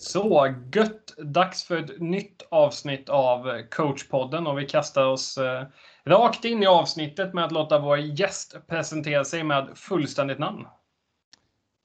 [0.00, 1.14] Så gött!
[1.18, 5.66] Dags för ett nytt avsnitt av coachpodden och vi kastar oss eh,
[6.04, 10.66] rakt in i avsnittet med att låta vår gäst presentera sig med fullständigt namn.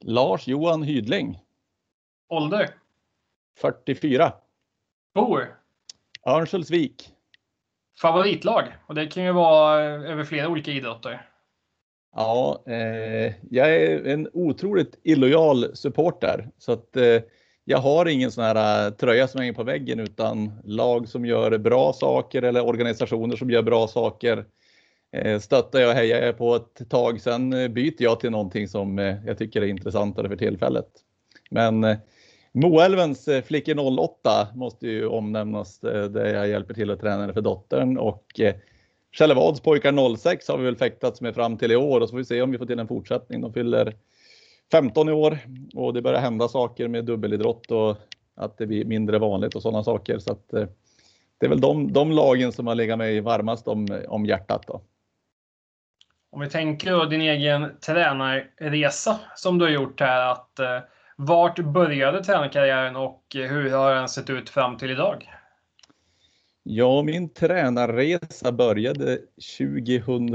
[0.04, 1.40] Lars Johan Hydling.
[2.30, 2.70] Ålder?
[3.62, 4.34] 44.
[5.14, 5.56] Bor?
[6.28, 7.10] Örnsköldsvik.
[8.02, 8.64] Favoritlag?
[8.88, 11.30] Och det kan ju vara över flera olika idrotter.
[12.16, 17.22] Ja, eh, jag är en otroligt illojal supporter så att eh,
[17.66, 21.58] jag har ingen sån här äh, tröja som hänger på väggen utan lag som gör
[21.58, 24.46] bra saker eller organisationer som gör bra saker
[25.12, 27.22] eh, stöttar jag och hejar jag på ett tag.
[27.22, 30.88] Sen eh, byter jag till någonting som eh, jag tycker är intressantare för tillfället.
[31.52, 31.98] Men
[32.52, 38.40] Moälvens flickor 08 måste ju omnämnas där jag hjälper till att träna för dottern och
[39.12, 42.18] Källevads pojkar 06 har vi väl fäktats med fram till i år och så får
[42.18, 43.42] vi se om vi får till en fortsättning.
[43.42, 43.96] De fyller
[44.72, 45.38] 15 i år
[45.76, 47.98] och det börjar hända saker med dubbelidrott och
[48.36, 50.20] att det blir mindre vanligt och sådana saker.
[50.20, 50.68] Så att, eh,
[51.38, 54.64] det är väl de, de lagen som har legat mig varmast om, om hjärtat.
[54.68, 54.82] Då.
[56.32, 60.32] Om vi tänker din egen tränarresa som du har gjort här.
[60.32, 60.80] Att, eh,
[61.18, 65.32] vart började tränarkarriären och hur har den sett ut fram till idag?
[66.64, 69.20] Ja, min tränarresa började
[69.58, 70.32] 2000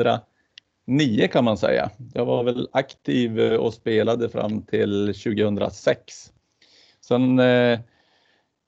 [0.90, 1.90] nio kan man säga.
[2.14, 6.32] Jag var väl aktiv eh, och spelade fram till 2006.
[7.00, 7.78] Sen eh,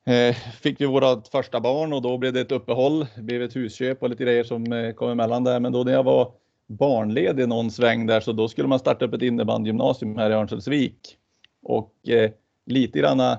[0.06, 3.06] eh, fick vi vårt första barn och då blev det ett uppehåll.
[3.17, 5.61] Det blev ett husköp och lite grejer som eh, kom emellan där.
[5.61, 6.33] Men då när jag var
[6.67, 11.17] barnledig någon sväng där så då skulle man starta upp ett innebandygymnasium här i Örnsköldsvik.
[11.62, 12.31] Och eh,
[12.67, 13.39] lite granna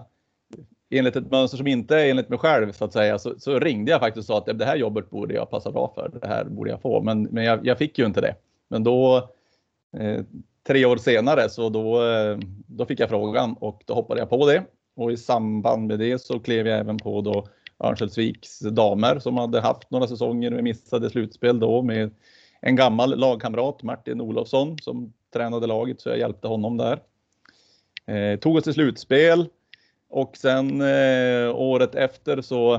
[0.90, 3.92] enligt ett mönster som inte är enligt mig själv så att säga så, så ringde
[3.92, 6.20] jag faktiskt och sa att det här jobbet borde jag passa bra för.
[6.22, 7.02] Det här borde jag få.
[7.02, 8.36] Men, men jag, jag fick ju inte det.
[8.70, 9.30] Men då,
[9.98, 10.22] eh,
[10.68, 14.46] tre år senare, så då, eh, då fick jag frågan och då hoppade jag på
[14.46, 14.64] det.
[14.96, 17.48] Och i samband med det så klev jag även på då
[17.80, 22.12] Örnsköldsviks damer som hade haft några säsonger med missade slutspel då med
[22.62, 27.00] en gammal lagkamrat, Martin Olofsson, som tränade laget så jag hjälpte honom där.
[28.06, 29.46] Eh, tog oss till slutspel
[30.10, 32.74] och sen eh, året efter så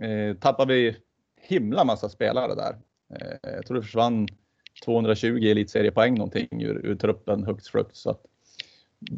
[0.00, 0.96] eh, tappade vi
[1.40, 2.76] himla massa spelare där.
[3.14, 4.28] Eh, jag tror det försvann
[4.84, 7.96] 220 elitseriepoäng någonting ur, ur truppen högst frukt.
[7.96, 8.22] Så att,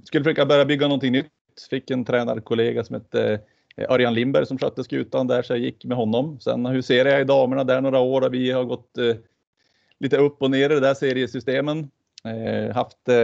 [0.05, 1.27] skulle försöka börja bygga någonting nytt.
[1.71, 3.41] Fick en tränarkollega som hette
[3.77, 6.41] eh, Örjan Lindberg som skötte skutan där så jag gick med honom.
[6.41, 9.17] Sen huserade jag i damerna där några år och vi har gått eh,
[9.99, 11.91] lite upp och ner i det där seriesystemen.
[12.25, 13.19] Eh, haft eh,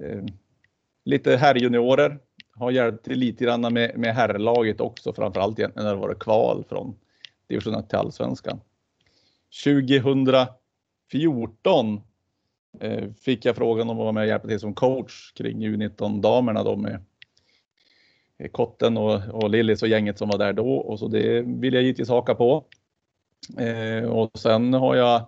[0.00, 0.24] eh
[1.04, 2.18] lite herrjuniorer.
[2.56, 6.96] Har hjälpt lite grann med, med herrlaget också, framförallt när det var kval från
[7.48, 8.60] division 1 till allsvenskan.
[9.64, 10.24] 2000
[11.10, 12.00] 14
[12.80, 16.64] eh, fick jag frågan om att vara med och hjälpa till som coach kring U19-damerna
[16.64, 17.00] då med
[18.52, 21.82] Kotten och, och Lillis och gänget som var där då och så det vill jag
[21.82, 22.64] givetvis haka på.
[23.58, 25.22] Eh, och sen har jag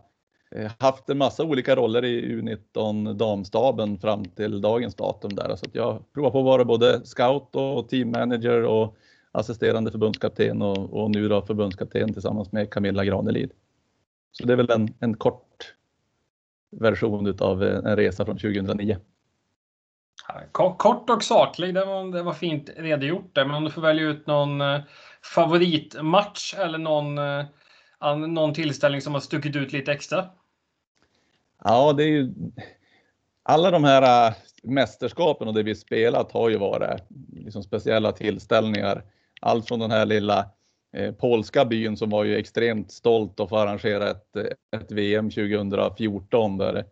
[0.50, 5.56] eh, haft en massa olika roller i U19 damstaben fram till dagens datum där.
[5.56, 8.96] Så att jag provar på att vara både scout och teammanager och
[9.32, 13.50] assisterande förbundskapten och, och nu då förbundskapten tillsammans med Camilla Granelid.
[14.38, 15.74] Så det är väl en, en kort
[16.70, 18.98] version av en resa från 2009.
[20.52, 23.44] Kort och saklig, det var, det var fint redogjort där.
[23.44, 24.80] Men om du får välja ut någon eh,
[25.34, 30.24] favoritmatch eller någon, eh, någon tillställning som har stuckit ut lite extra?
[31.64, 32.34] Ja, det är ju
[33.42, 39.04] alla de här eh, mästerskapen och det vi spelat har ju varit liksom speciella tillställningar.
[39.40, 40.55] Allt från den här lilla Eh,
[40.96, 45.30] Eh, polska byn som var ju extremt stolt att få arrangera ett, eh, ett VM
[45.30, 46.84] 2014 där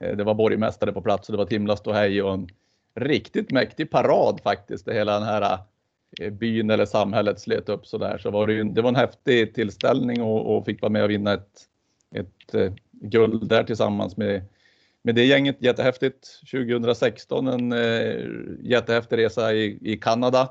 [0.00, 2.48] eh, det var borgmästare på plats och det var ett himla ståhej och en
[2.94, 4.84] riktigt mäktig parad faktiskt.
[4.84, 5.58] Det hela den här
[6.30, 9.54] byn eller samhället slet upp så där så var det ju, det var en häftig
[9.54, 11.60] tillställning och, och fick vara med och vinna ett,
[12.14, 14.42] ett guld där tillsammans med
[15.04, 16.40] med det gänget jättehäftigt.
[16.50, 18.26] 2016 en eh,
[18.60, 20.48] jättehäftig resa i, i Kanada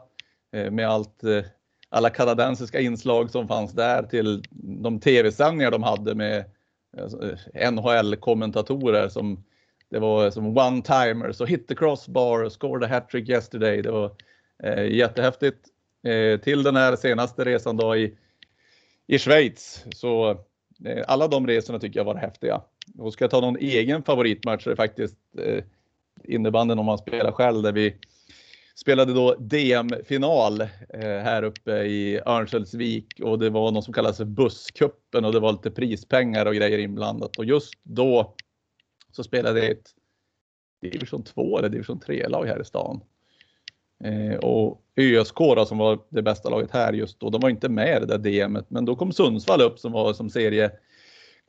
[0.52, 1.44] eh, med allt eh,
[1.92, 4.44] alla kanadensiska inslag som fanns där till
[4.84, 6.46] de tv-sändningar de hade med
[6.98, 9.44] eh, NHL-kommentatorer som
[9.90, 13.82] det var som one-timers och hit the crossbar och scored a hattrick yesterday.
[13.82, 14.12] Det var
[14.64, 15.68] eh, jättehäftigt.
[16.04, 18.18] Eh, till den här senaste resan då i,
[19.08, 20.30] i Schweiz så
[20.86, 22.62] eh, alla de resorna tycker jag var häftiga.
[22.98, 25.64] Och ska jag ta någon egen favoritmatch så är det faktiskt eh,
[26.24, 27.96] innebanden om man spelar själv där vi
[28.82, 30.68] spelade då DM-final eh,
[31.00, 35.52] här uppe i Örnsköldsvik och det var något som kallas för busskuppen och det var
[35.52, 38.36] lite prispengar och grejer inblandat och just då
[39.12, 39.90] så spelade ett
[40.82, 43.02] division 2 eller division 3 lag här i stan.
[44.04, 47.70] Eh, och ÖSK då, som var det bästa laget här just då, de var inte
[47.70, 48.70] med i det där DMet.
[48.70, 50.72] Men då kom Sundsvall upp som var som serie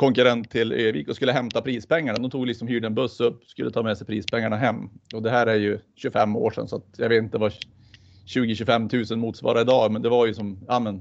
[0.03, 2.19] konkurrent till Övik och skulle hämta prispengarna.
[2.19, 4.91] De tog liksom hyrde en buss upp, skulle ta med sig prispengarna hem.
[5.15, 7.53] Och det här är ju 25 år sedan så att jag vet inte vad
[8.27, 10.95] 20-25 000 motsvarar idag, men det var ju som, ja men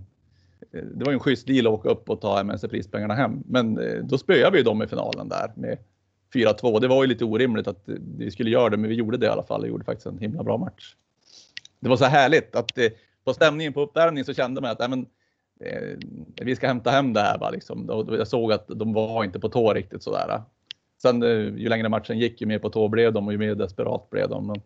[0.73, 3.13] eh, det var ju en schysst deal att åka upp och ta med sig prispengarna
[3.13, 3.43] hem.
[3.45, 5.77] Men eh, då spöade vi dem i finalen där med
[6.33, 6.79] 4-2.
[6.79, 9.25] Det var ju lite orimligt att eh, vi skulle göra det, men vi gjorde det
[9.25, 10.95] i alla fall och gjorde faktiskt en himla bra match.
[11.79, 12.93] Det var så härligt att det,
[13.25, 15.05] på stämningen på uppvärmningen så kände man att men,
[15.65, 15.97] eh,
[16.41, 17.37] vi ska hämta hem det här.
[17.37, 18.05] Va, liksom.
[18.17, 20.41] Jag såg att de var inte på tå riktigt sådär.
[21.01, 23.55] Sen eh, ju längre matchen gick, ju mer på tå blev de och ju mer
[23.55, 24.47] desperat blev de.
[24.47, 24.61] Men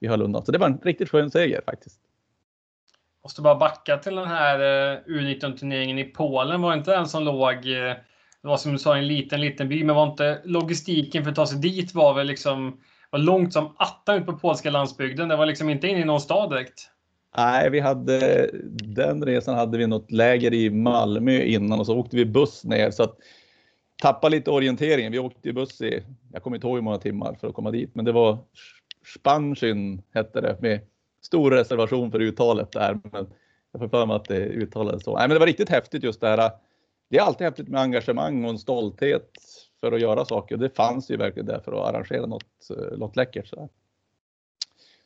[0.00, 0.44] vi höll undan.
[0.44, 2.00] Så det var en riktigt skön seger faktiskt.
[3.22, 6.62] Måste bara backa till den här eh, U19-turneringen i Polen.
[6.62, 7.94] Var det inte den som låg, eh,
[8.42, 11.36] det var som du sa en liten, liten by, men var inte logistiken för att
[11.36, 15.28] ta sig dit var väl liksom var långt som attan ut på polska landsbygden.
[15.28, 16.90] Det var liksom inte inne i någon stad direkt.
[17.36, 22.16] Nej, vi hade den resan hade vi något läger i Malmö innan och så åkte
[22.16, 23.16] vi buss ner så att
[24.02, 25.12] tappa lite orienteringen.
[25.12, 26.02] Vi åkte buss i,
[26.32, 28.38] jag kommer inte ihåg hur många timmar för att komma dit, men det var
[29.14, 30.80] Spanskyn hette det med
[31.22, 33.00] stor reservation för uttalet där.
[33.12, 33.26] Men
[33.72, 35.14] jag får för mig att det uttalades så.
[35.14, 36.50] Nej, men det var riktigt häftigt just det här.
[37.08, 39.30] Det är alltid häftigt med engagemang och en stolthet
[39.80, 40.56] för att göra saker.
[40.56, 43.46] Det fanns ju verkligen där för att arrangera något, eh, något läckert.
[43.48, 43.68] Så,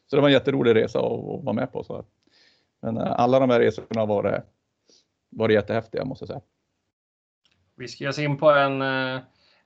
[0.06, 1.84] så det var en jätterolig resa att vara med på.
[1.84, 2.04] Så
[2.82, 4.42] men eh, alla de här resorna var, det,
[5.30, 6.40] var det jättehäftiga måste jag säga.
[7.76, 9.20] Vi ska ge oss in på en eh,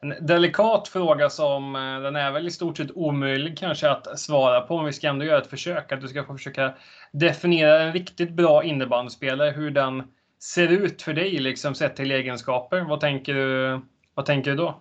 [0.05, 4.61] en delikat fråga som eh, den är väl i stort sett omöjlig kanske att svara
[4.61, 5.93] på, men vi ska ändå göra ett försök.
[5.93, 6.75] Att du ska få försöka
[7.13, 10.03] definiera en riktigt bra innebandyspelare, hur den
[10.39, 12.81] ser ut för dig, liksom sett till egenskaper.
[12.81, 13.81] Vad tänker du,
[14.15, 14.81] vad tänker du då?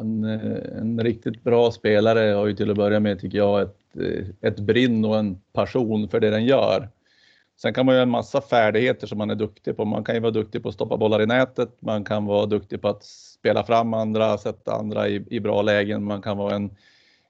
[0.00, 3.76] En, en riktigt bra spelare har ju till att börja med, tycker jag, ett,
[4.40, 6.88] ett brinn och en passion för det den gör.
[7.56, 9.84] Sen kan man ju ha en massa färdigheter som man är duktig på.
[9.84, 11.82] Man kan ju vara duktig på att stoppa bollar i nätet.
[11.82, 16.04] Man kan vara duktig på att spela fram andra, sätta andra i, i bra lägen.
[16.04, 16.76] Man kan vara en,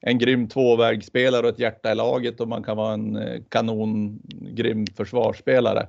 [0.00, 4.86] en grym tvåvägsspelare och ett hjärta i laget och man kan vara en eh, kanongrym
[4.96, 5.86] försvarsspelare.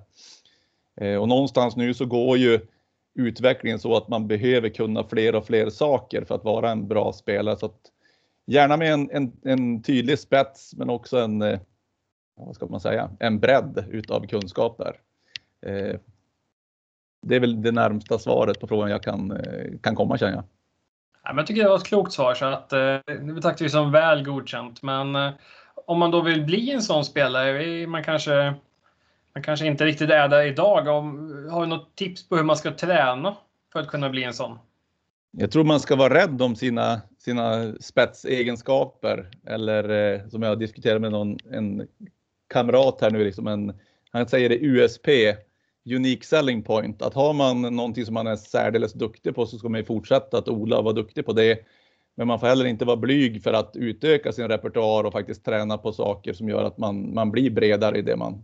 [1.02, 2.60] Eh, och någonstans nu så går ju
[3.16, 7.14] utvecklingen så att man behöver kunna fler och fler saker för att vara en bra
[7.14, 7.58] spelare.
[7.58, 7.80] Så att
[8.46, 11.60] gärna med en, en, en tydlig spets men också en, eh,
[12.36, 15.00] vad ska man säga, en bredd utav kunskaper.
[15.62, 16.00] Eh,
[17.22, 20.44] det är väl det närmsta svaret på frågan jag kan, eh, kan komma känner jag.
[21.24, 23.92] Ja, jag tycker det var ett klokt svar så att eh, det betraktar vi som
[23.92, 24.82] väl godkänt.
[24.82, 25.32] Men eh,
[25.88, 28.54] om man då vill bli en sån spelare, man kanske,
[29.34, 30.88] man kanske inte riktigt är där idag.
[30.88, 33.36] Om, har du något tips på hur man ska träna
[33.74, 34.60] för att kunna bli en sån?
[35.38, 41.00] Jag tror man ska vara rädd om sina, sina spetsegenskaper eller eh, som jag diskuterade
[41.00, 41.88] med någon, en
[42.54, 43.74] kamrat här nu, liksom en,
[44.12, 45.08] han säger det USP,
[45.86, 47.02] unique selling point.
[47.02, 50.38] Att har man någonting som man är särdeles duktig på så ska man ju fortsätta
[50.38, 51.60] att odla och vara duktig på det.
[52.16, 55.78] Men man får heller inte vara blyg för att utöka sin repertoar och faktiskt träna
[55.78, 58.44] på saker som gör att man, man blir bredare i det man,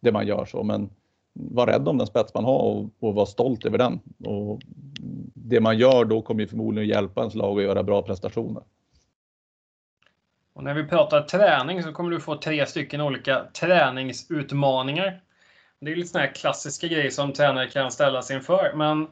[0.00, 0.44] det man gör.
[0.44, 0.62] så.
[0.62, 0.90] Men
[1.32, 4.00] var rädd om den spets man har och, och var stolt över den.
[4.24, 4.60] Och
[5.34, 8.62] det man gör då kommer ju förmodligen hjälpa ens lag att göra bra prestationer.
[10.56, 15.20] Och när vi pratar träning så kommer du få tre stycken olika träningsutmaningar.
[15.80, 18.72] Det är lite sådana här klassiska grejer som tränare kan ställas inför.
[18.74, 19.08] Men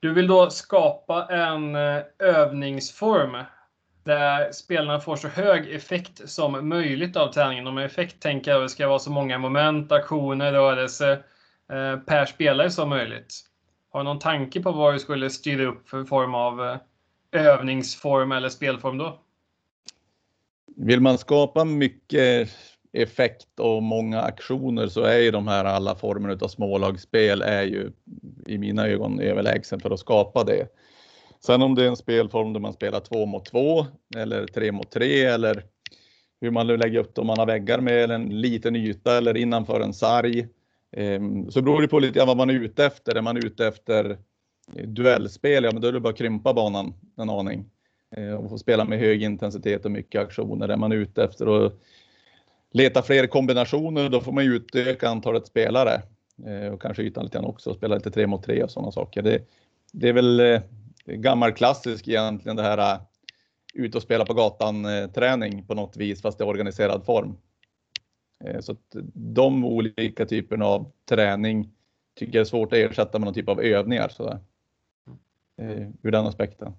[0.00, 3.36] du vill då skapa en eh, övningsform
[4.04, 7.66] där spelarna får så hög effekt som möjligt av träningen.
[7.66, 11.12] Och med effekt tänker jag att det ska vara så många moment, aktioner, rörelse
[11.72, 13.34] eh, per spelare som möjligt.
[13.90, 16.76] Har du någon tanke på vad du skulle styra upp för form av eh,
[17.32, 19.18] övningsform eller spelform då?
[20.82, 22.48] Vill man skapa mycket
[22.92, 27.92] effekt och många aktioner så är ju de här alla former av smålagsspel är ju
[28.46, 30.68] i mina ögon överlägsen för att skapa det.
[31.46, 34.90] Sen om det är en spelform där man spelar två mot två eller tre mot
[34.90, 35.64] tre eller
[36.40, 39.36] hur man nu lägger upp det, om man har väggar med en liten yta eller
[39.36, 40.48] innanför en sarg.
[40.96, 43.14] Ehm, så beror det på lite grann vad man är ute efter.
[43.14, 44.18] Är man ute efter
[44.84, 47.70] duellspel, ja men då är det bara att krympa banan en aning
[48.16, 50.68] Eh, och få spela med hög intensitet och mycket aktioner.
[50.68, 51.72] Är man ute efter att
[52.72, 56.02] leta fler kombinationer, då får man utöka antalet spelare
[56.46, 59.22] eh, och kanske ytan lite grann också, spela lite tre mot tre och sådana saker.
[59.22, 59.42] Det,
[59.92, 60.60] det är väl eh,
[61.06, 62.98] gammal klassisk egentligen det här
[63.74, 67.36] ut och spela på gatan träning på något vis, fast i organiserad form.
[68.60, 71.70] Så att de olika typerna av träning
[72.18, 74.38] tycker jag är svårt att ersätta med någon typ av övningar sådär.
[76.02, 76.74] Ur den aspekten.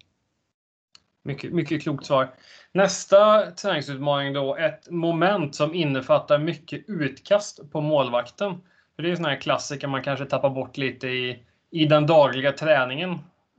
[1.24, 2.30] Mycket, mycket klokt svar.
[2.72, 8.56] Nästa träningsutmaning då, ett moment som innefattar mycket utkast på målvakten.
[8.96, 12.08] För det är en sån här klassiker man kanske tappar bort lite i, i den
[12.08, 13.12] dagliga träningen.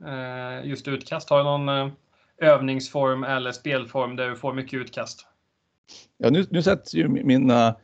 [0.05, 1.29] Eh, just utkast.
[1.29, 1.91] Har du någon eh,
[2.37, 5.27] övningsform eller spelform där du får mycket utkast?
[6.17, 7.75] Ja, nu, nu sätts ju mina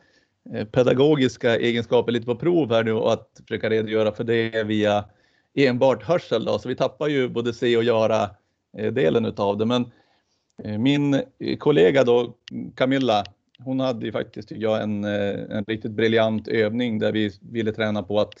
[0.54, 5.04] eh, pedagogiska egenskaper lite på prov här nu och att försöka redogöra för det via
[5.54, 6.44] enbart hörsel.
[6.44, 6.58] Då.
[6.58, 8.30] Så vi tappar ju både se och göra
[8.78, 9.66] Eh, delen utav det.
[9.66, 9.86] Men
[10.64, 12.34] eh, min eh, kollega då,
[12.74, 13.24] Camilla,
[13.58, 18.02] hon hade ju faktiskt tycker jag, en, en riktigt briljant övning där vi ville träna
[18.02, 18.34] på att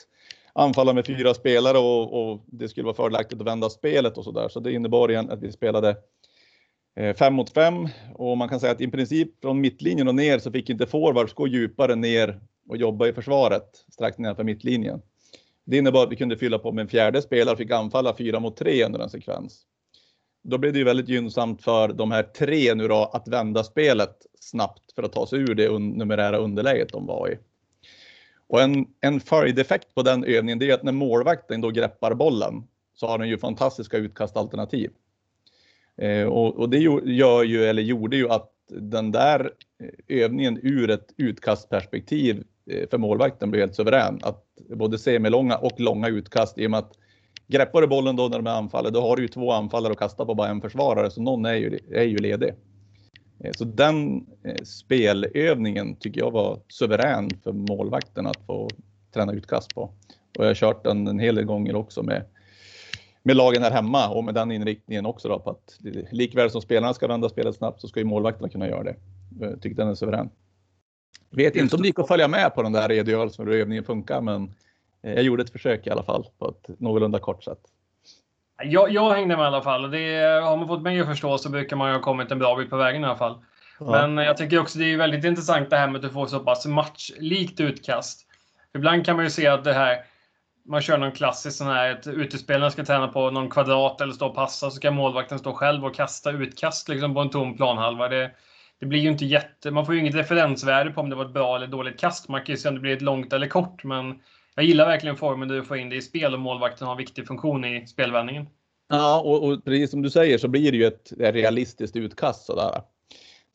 [0.52, 4.30] anfalla med fyra spelare och, och det skulle vara fördelaktigt att vända spelet och så
[4.30, 4.48] där.
[4.48, 5.96] Så det innebar igen att vi spelade
[7.18, 10.52] fem mot fem och man kan säga att i princip från mittlinjen och ner så
[10.52, 15.02] fick inte forwards gå djupare ner och jobba i försvaret strax nedanför mittlinjen.
[15.64, 18.40] Det innebar att vi kunde fylla på med en fjärde spelare och fick anfalla fyra
[18.40, 19.66] mot tre under en sekvens.
[20.42, 24.26] Då blev det ju väldigt gynnsamt för de här tre nu då att vända spelet
[24.40, 27.38] snabbt för att ta sig ur det numerära underläget de var i.
[28.48, 32.62] Och en, en följdeffekt på den övningen det är att när målvakten då greppar bollen
[32.94, 34.90] så har den ju fantastiska utkastalternativ.
[35.96, 39.52] Eh, och, och, det gör ju, eller gjorde ju att den där
[40.08, 44.18] eh, övningen ur ett utkastperspektiv eh, för målvakten blev helt suverän.
[44.22, 46.98] Att både semilånga och långa utkast i och med att
[47.50, 49.98] greppar du bollen då när de är anfaller, då har du ju två anfallare att
[49.98, 52.54] kasta på bara en försvarare, så någon är ju, är ju ledig.
[53.44, 58.68] Eh, så den eh, spelövningen tycker jag var suverän för målvakten att få
[59.14, 59.82] träna utkast på.
[60.38, 62.24] Och jag har kört den en hel del gånger också med,
[63.22, 65.78] med lagen här hemma och med den inriktningen också då på att
[66.10, 68.96] likväl som spelarna ska vända spelet snabbt så ska ju målvakterna kunna göra det.
[69.40, 70.30] Eh, jag tycker den är suverän.
[71.30, 74.20] Vet inte om det gick att följa med på den där redogörelsen hur övningen funkar,
[74.20, 74.54] men
[75.02, 77.60] jag gjorde ett försök i alla fall på ett någorlunda kort sätt.
[78.64, 79.90] Jag, jag hängde med i alla fall.
[79.90, 82.56] Det, har man fått mig att förstå så brukar man ju ha kommit en bra
[82.56, 83.44] bit på vägen i alla fall.
[83.80, 84.06] Ja.
[84.06, 86.40] Men jag tycker också det är väldigt intressant det här med att du får så
[86.40, 88.26] pass matchlikt utkast.
[88.74, 90.04] Ibland kan man ju se att det här
[90.64, 94.26] man kör någon klassisk sån här, att utespelarna ska träna på någon kvadrat eller stå
[94.26, 98.08] och passa, så ska målvakten stå själv och kasta utkast liksom på en tom planhalva.
[98.08, 98.30] Det,
[98.80, 101.32] det blir ju inte jätte, man får ju inget referensvärde på om det var ett
[101.32, 102.28] bra eller dåligt kast.
[102.28, 104.20] Man kan ju se om det blir ett långt eller kort, men
[104.60, 107.26] jag gillar verkligen formen du får in det i spel och målvakten har en viktig
[107.26, 108.46] funktion i spelvändningen.
[108.88, 112.82] Ja, och, och precis som du säger så blir det ju ett realistiskt utkast sådär.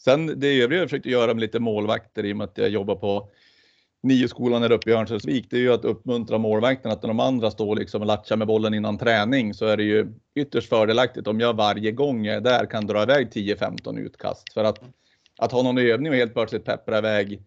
[0.04, 2.96] Sen det övriga jag försökte göra med lite målvakter i och med att jag jobbar
[2.96, 3.30] på
[4.04, 7.52] nio-skolan här uppe i Örnsköldsvik, det är ju att uppmuntra målvakten att när de andra
[7.52, 11.40] står liksom och latchar med bollen innan träning så är det ju ytterst fördelaktigt om
[11.40, 14.54] jag varje gång jag är där kan dra iväg 10-15 utkast.
[14.54, 14.82] För att,
[15.38, 17.42] att ha någon övning och helt plötsligt peppra iväg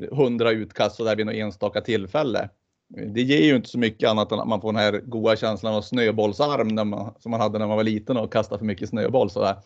[0.00, 2.48] 100 utkast så där vid något enstaka tillfälle
[2.96, 5.74] det ger ju inte så mycket annat än att man får den här goda känslan
[5.74, 9.30] av snöbollsarm man, som man hade när man var liten och kastade för mycket snöboll.
[9.30, 9.56] Sådär.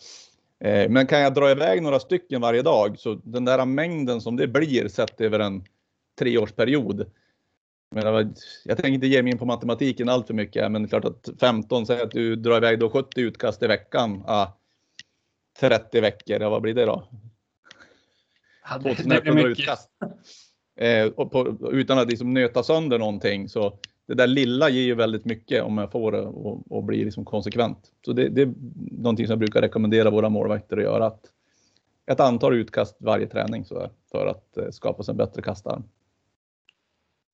[0.61, 4.37] Eh, men kan jag dra iväg några stycken varje dag så den där mängden som
[4.37, 5.65] det blir sett över en
[6.19, 7.11] treårsperiod.
[7.91, 11.01] Men jag tänker inte ge mig in på matematiken allt för mycket, men det är
[11.01, 14.25] klart att 15, säg att du drar iväg då 70 utkast i veckan.
[14.27, 14.47] Ah,
[15.61, 17.09] 30 veckor, ja, vad blir det då?
[18.71, 19.51] Ja, det, det är mycket.
[19.51, 19.91] utkast.
[20.77, 23.49] Eh, på, utan att liksom nöta sönder någonting.
[23.49, 27.25] Så det där lilla ger ju väldigt mycket om jag får det och, blir liksom
[27.25, 27.93] konsekvent.
[28.05, 28.55] Så det, det, är
[28.91, 31.07] någonting som jag brukar rekommendera våra målvakter att göra.
[31.07, 31.21] Att
[32.07, 35.85] ett antal utkast varje träning så för att eh, skapa sig en bättre kastarm.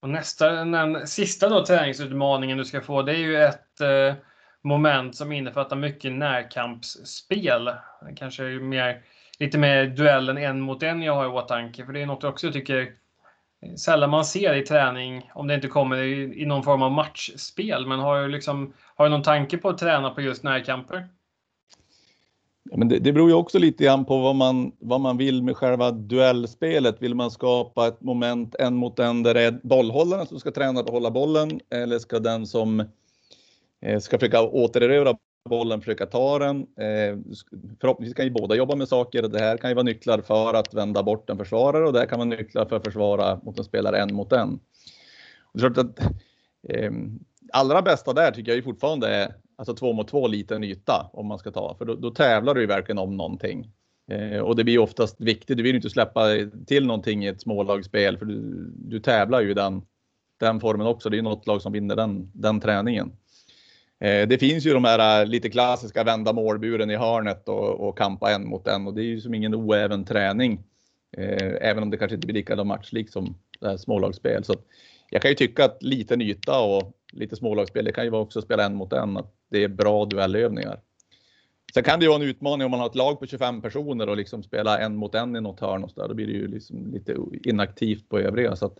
[0.02, 4.14] Och nästa, den sista då, träningsutmaningen du ska få, det är ju ett eh,
[4.62, 7.70] moment som innefattar mycket närkampsspel.
[8.16, 9.02] Kanske mer,
[9.38, 12.32] lite mer duellen en mot en jag har i åtanke, för det är något jag
[12.32, 13.01] också tycker
[13.76, 17.86] sällan man ser i träning om det inte kommer i, i någon form av matchspel.
[17.86, 21.08] Men har du, liksom, har du någon tanke på att träna på just närkamper?
[22.70, 25.42] Ja, men det, det beror ju också lite grann på vad man, vad man vill
[25.42, 27.02] med själva duellspelet.
[27.02, 30.82] Vill man skapa ett moment en mot en där det är bollhållaren som ska träna
[30.82, 32.80] på att hålla bollen eller ska den som
[33.82, 36.60] eh, ska försöka återerövra bollen, försöka ta den.
[36.60, 37.18] Eh,
[37.80, 39.22] förhoppningsvis kan ju båda jobba med saker.
[39.22, 42.06] Det här kan ju vara nycklar för att vända bort en försvarare och det här
[42.06, 44.60] kan vara nycklar för att försvara mot en spelare en mot en.
[45.52, 46.00] Och det att,
[46.68, 46.90] eh,
[47.52, 51.26] allra bästa där tycker jag ju fortfarande är alltså två mot två liten yta om
[51.26, 53.70] man ska ta, för då, då tävlar du ju verkligen om någonting.
[54.10, 55.56] Eh, och det blir oftast viktigt.
[55.56, 56.26] Du vill ju inte släppa
[56.66, 59.82] till någonting i ett smålagsspel för du, du tävlar ju i den,
[60.40, 61.10] den formen också.
[61.10, 63.12] Det är något lag som vinner den, den träningen.
[64.02, 67.98] Eh, det finns ju de här eh, lite klassiska vända målburen i hörnet och, och
[67.98, 70.64] kampa en mot en och det är ju som ingen oäven träning.
[71.16, 74.44] Eh, även om det kanske inte blir lika matchlikt som det här smålagsspel.
[74.44, 74.54] Så
[75.10, 78.42] jag kan ju tycka att liten yta och lite smålagsspel, det kan ju vara också
[78.42, 80.80] spela en mot en, att det är bra duellövningar.
[81.74, 84.08] Sen kan det ju vara en utmaning om man har ett lag på 25 personer
[84.08, 86.08] och liksom spela en mot en i något hörn och så där.
[86.08, 88.56] Då blir det ju liksom lite inaktivt på övriga.
[88.56, 88.78] Så att,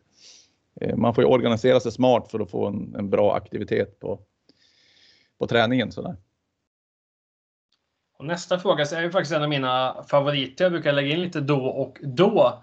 [0.97, 4.21] man får ju organisera sig smart för att få en, en bra aktivitet på,
[5.43, 5.93] på träningen.
[5.93, 6.17] Sådär.
[8.19, 10.65] Och nästa fråga så är ju faktiskt en av mina favoriter.
[10.65, 12.63] Jag brukar lägga in lite då och då.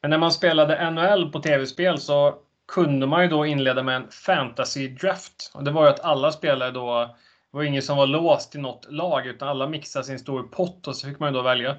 [0.00, 2.34] Men när man spelade NHL på tv-spel så
[2.68, 5.50] kunde man ju då inleda med en fantasy draft.
[5.54, 7.16] Och det var ju att alla spelare då,
[7.50, 10.86] det var ingen som var låst i något lag utan alla mixade sin stor pott
[10.86, 11.76] och så fick man ju då välja.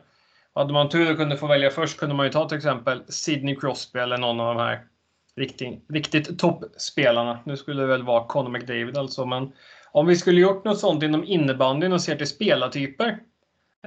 [0.54, 3.04] Och hade man tur och kunde få välja först kunde man ju ta till exempel
[3.08, 4.88] Sidney Crosby eller någon av de här
[5.36, 7.40] riktigt, riktigt toppspelarna.
[7.46, 9.52] Nu skulle det väl vara Conor McDavid alltså, men
[9.96, 13.20] om vi skulle gjort något sånt inom innebandyn och ser till spelartyper.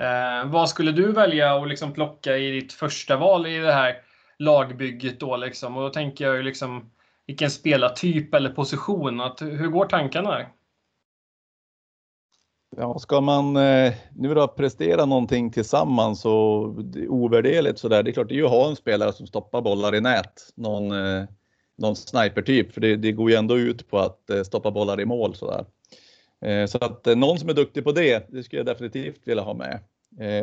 [0.01, 3.97] Eh, vad skulle du välja att liksom plocka i ditt första val i det här
[4.39, 5.77] lagbygget då liksom?
[5.77, 6.91] Och då tänker jag ju liksom
[7.27, 9.21] vilken spelartyp eller position.
[9.21, 10.49] Att, hur går tankarna Här?
[12.77, 16.75] Ja, ska man eh, nu då prestera någonting tillsammans och
[17.09, 18.03] ovärderligt så där.
[18.03, 20.53] Det är klart, det är ju att ha en spelare som stoppar bollar i nät.
[20.55, 21.25] Någon, eh,
[21.79, 25.05] någon snipertyp, för det, det, går ju ändå ut på att eh, stoppa bollar i
[25.05, 25.65] mål så där.
[26.49, 29.43] Eh, så att eh, någon som är duktig på det, det skulle jag definitivt vilja
[29.43, 29.81] ha med.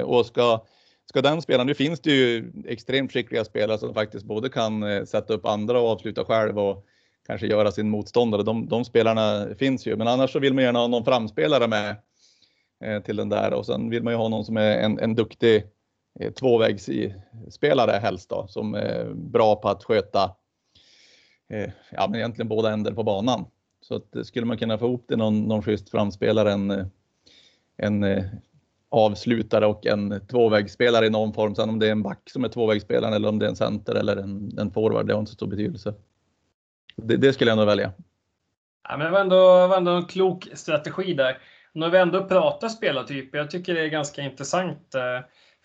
[0.04, 0.66] Och ska,
[1.10, 5.34] ska den spelaren, nu finns det ju extremt skickliga spelare som faktiskt både kan sätta
[5.34, 6.86] upp andra och avsluta själv och
[7.28, 8.44] kanske göra sin motståndare.
[8.44, 11.96] De, de spelarna finns ju, men annars så vill man gärna ha någon framspelare med
[13.06, 15.64] till den där och sen vill man ju ha någon som är en, en duktig
[16.40, 20.36] tvåvägsspelare helst då, som är bra på att sköta
[21.50, 23.46] eh, ja, men egentligen båda änder på banan.
[23.82, 26.86] Så att, eh, skulle man kunna få ihop det någon, någon schysst framspelare, en, eh,
[27.78, 28.24] en eh,
[28.90, 31.56] avslutare och en tvåvägsspelare i någon form.
[31.56, 33.96] Sen om det är en back som är tvåvägsspelaren eller om det är en center
[33.96, 35.94] eller en, en forward, det har inte så stor betydelse.
[36.96, 37.92] Det, det skulle jag nog välja.
[38.90, 41.38] Ja, men det var ändå, var ändå en klok strategi där.
[41.74, 44.96] När vi ändå pratar spelartyper, jag tycker det är ganska intressant.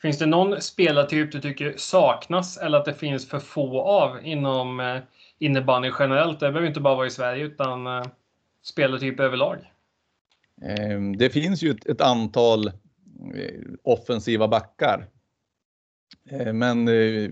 [0.02, 4.80] Finns det någon spelartyp du tycker saknas eller att det finns för få av inom
[4.80, 4.96] eh,
[5.40, 6.40] innebandy generellt?
[6.40, 9.58] Det behöver inte bara vara i Sverige utan eh, typ överlag.
[10.62, 15.06] Ehm, det finns ju ett, antal eh, offensiva backar.
[16.30, 17.30] Ehm, men eh,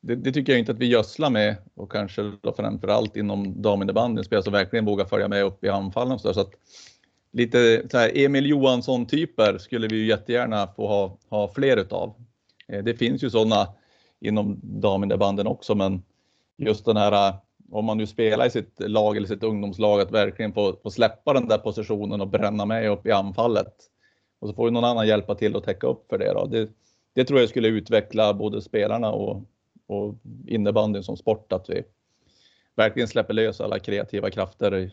[0.00, 4.24] det, det, tycker jag inte att vi gödslar med och kanske då framförallt inom daminnebandyn,
[4.24, 6.52] spelare som verkligen vågar följa med upp i anfallen och så, så att
[7.32, 12.14] lite så här Emil Johansson typer skulle vi ju jättegärna få ha, ha fler utav.
[12.68, 13.68] Ehm, det finns ju sådana
[14.20, 16.02] inom daminnebandyn också, men
[16.58, 17.34] just den här eh,
[17.70, 21.32] om man nu spelar i sitt lag eller sitt ungdomslag att verkligen få, få släppa
[21.32, 23.74] den där positionen och bränna med upp i anfallet.
[24.40, 26.32] Och så får ju någon annan hjälpa till att täcka upp för det.
[26.32, 26.46] Då.
[26.46, 26.70] Det,
[27.14, 29.42] det tror jag skulle utveckla både spelarna och,
[29.86, 30.14] och
[30.46, 31.82] innebandyn som sport, att vi
[32.76, 34.90] verkligen släpper lös alla kreativa krafter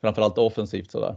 [0.00, 1.16] framförallt offensivt sådär.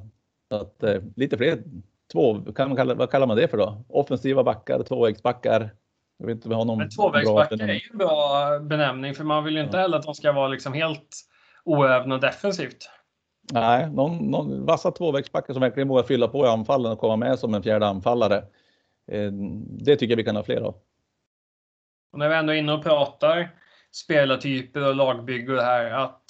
[0.50, 1.64] Så att, eh, lite fler,
[2.12, 3.84] två, kan man kalla, vad kallar man det för då?
[3.88, 5.70] Offensiva backar, tvåvägsbackar.
[6.18, 9.44] Jag vet inte, vi har någon Men tvåvägsbackar är ju en bra benämning för man
[9.44, 9.82] vill ju inte ja.
[9.82, 11.22] heller att de ska vara liksom helt
[11.64, 12.90] oövna defensivt.
[13.52, 17.40] Nej, någon, någon vassa tvåvägsbackar som verkligen vågar fylla på i anfallen och komma med
[17.40, 18.38] som en fjärde anfallare.
[19.12, 19.32] Eh,
[19.80, 20.76] det tycker jag vi kan ha fler av.
[22.12, 23.50] Och när vi ändå är inne och pratar
[23.92, 26.24] spelartyper och lagbygge och det här att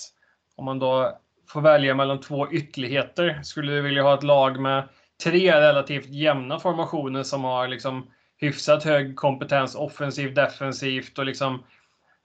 [0.55, 1.17] om man då
[1.47, 3.39] får välja mellan två ytterligheter.
[3.43, 4.89] Skulle du vilja ha ett lag med
[5.23, 11.63] tre relativt jämna formationer som har liksom hyfsat hög kompetens offensivt, defensivt och liksom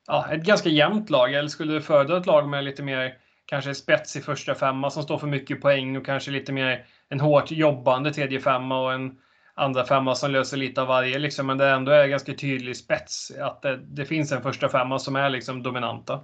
[0.07, 1.35] ja, ett ganska jämnt lag?
[1.35, 3.15] Eller skulle du föredra ett lag med lite mer
[3.47, 7.21] kanske spets i första femma som står för mycket poäng och kanske lite mer en
[7.21, 9.19] hårt jobbande tredje femma och en
[9.55, 11.19] andra femma som löser lite av varje.
[11.19, 13.33] Liksom, men det ändå är ganska tydlig spets.
[13.41, 16.21] Att det, det finns en första femma som är liksom dominanta.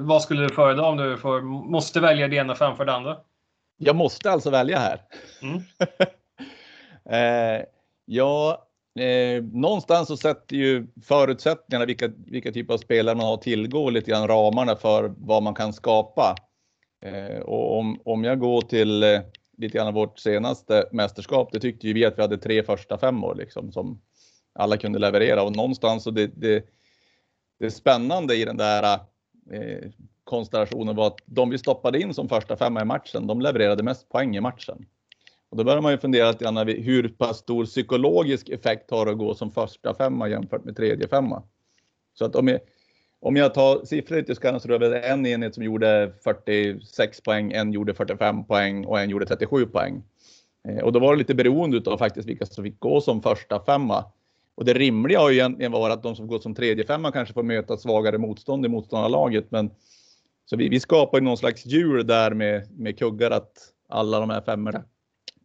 [0.00, 1.40] Vad skulle du föredra om du får,
[1.70, 3.16] måste välja det ena framför det andra?
[3.76, 5.00] Jag måste alltså välja här.
[5.42, 5.62] Mm.
[7.58, 7.64] eh,
[8.04, 8.66] ja,
[8.98, 13.90] eh, någonstans så sätter ju förutsättningarna, vilka, vilka typer av spelare man har att tillgå,
[13.90, 16.36] lite grann ramarna för vad man kan skapa.
[17.04, 19.20] Eh, och om, om jag går till eh,
[19.58, 23.34] lite grann vårt senaste mästerskap, det tyckte ju vi att vi hade tre första femmor
[23.34, 24.00] liksom som
[24.54, 26.64] alla kunde leverera och någonstans så det, det,
[27.58, 28.98] det spännande i den där
[29.52, 29.90] eh,
[30.24, 34.08] konstellationen var att de vi stoppade in som första femma i matchen, de levererade mest
[34.08, 34.86] poäng i matchen.
[35.52, 39.12] Och då börjar man ju fundera lite grann hur pass stor psykologisk effekt har det
[39.12, 41.42] att gå som första femma jämfört med tredje femma.
[42.14, 42.60] Så att om jag,
[43.20, 47.72] om jag tar siffror lite så var det en enhet som gjorde 46 poäng, en
[47.72, 50.02] gjorde 45 poäng och en gjorde 37 poäng.
[50.68, 53.64] Eh, och då var det lite beroende av faktiskt vilka som fick gå som första
[53.64, 54.04] femma.
[54.54, 57.34] Och det rimliga har ju egentligen varit att de som går som tredje femma kanske
[57.34, 59.50] får möta svagare motstånd i motståndarlaget.
[59.50, 59.70] Men
[60.44, 63.52] så vi, vi skapar ju någon slags djur där med, med kuggar att
[63.88, 64.84] alla de här femmorna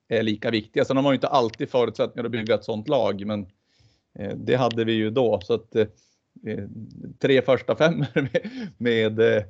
[0.08, 0.86] är lika viktiga.
[0.86, 3.46] Sen har man ju inte alltid förutsättningar att bygga ett sådant lag, men
[4.20, 5.39] eh, det hade vi ju då.
[5.43, 5.88] Så att eh,
[7.20, 9.43] tre första femmor med, med, eh,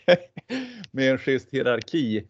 [0.90, 2.24] med en schysst hierarki.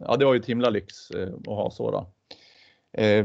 [0.00, 1.90] Ja, det var ju ett himla lyx att ha så.
[1.90, 2.12] Då.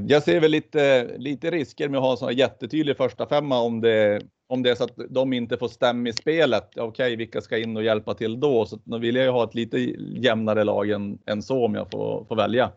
[0.08, 3.60] Jag ser väl lite, lite risker med att ha en sån här jättetydlig första femma
[3.60, 6.70] om det, om det är så att de inte får stämma i spelet.
[6.78, 8.66] Okej, okay, vilka ska in och hjälpa till då?
[8.66, 11.92] Så då vill jag ju ha ett lite jämnare lag än, än så om jag
[11.92, 12.72] får, får välja.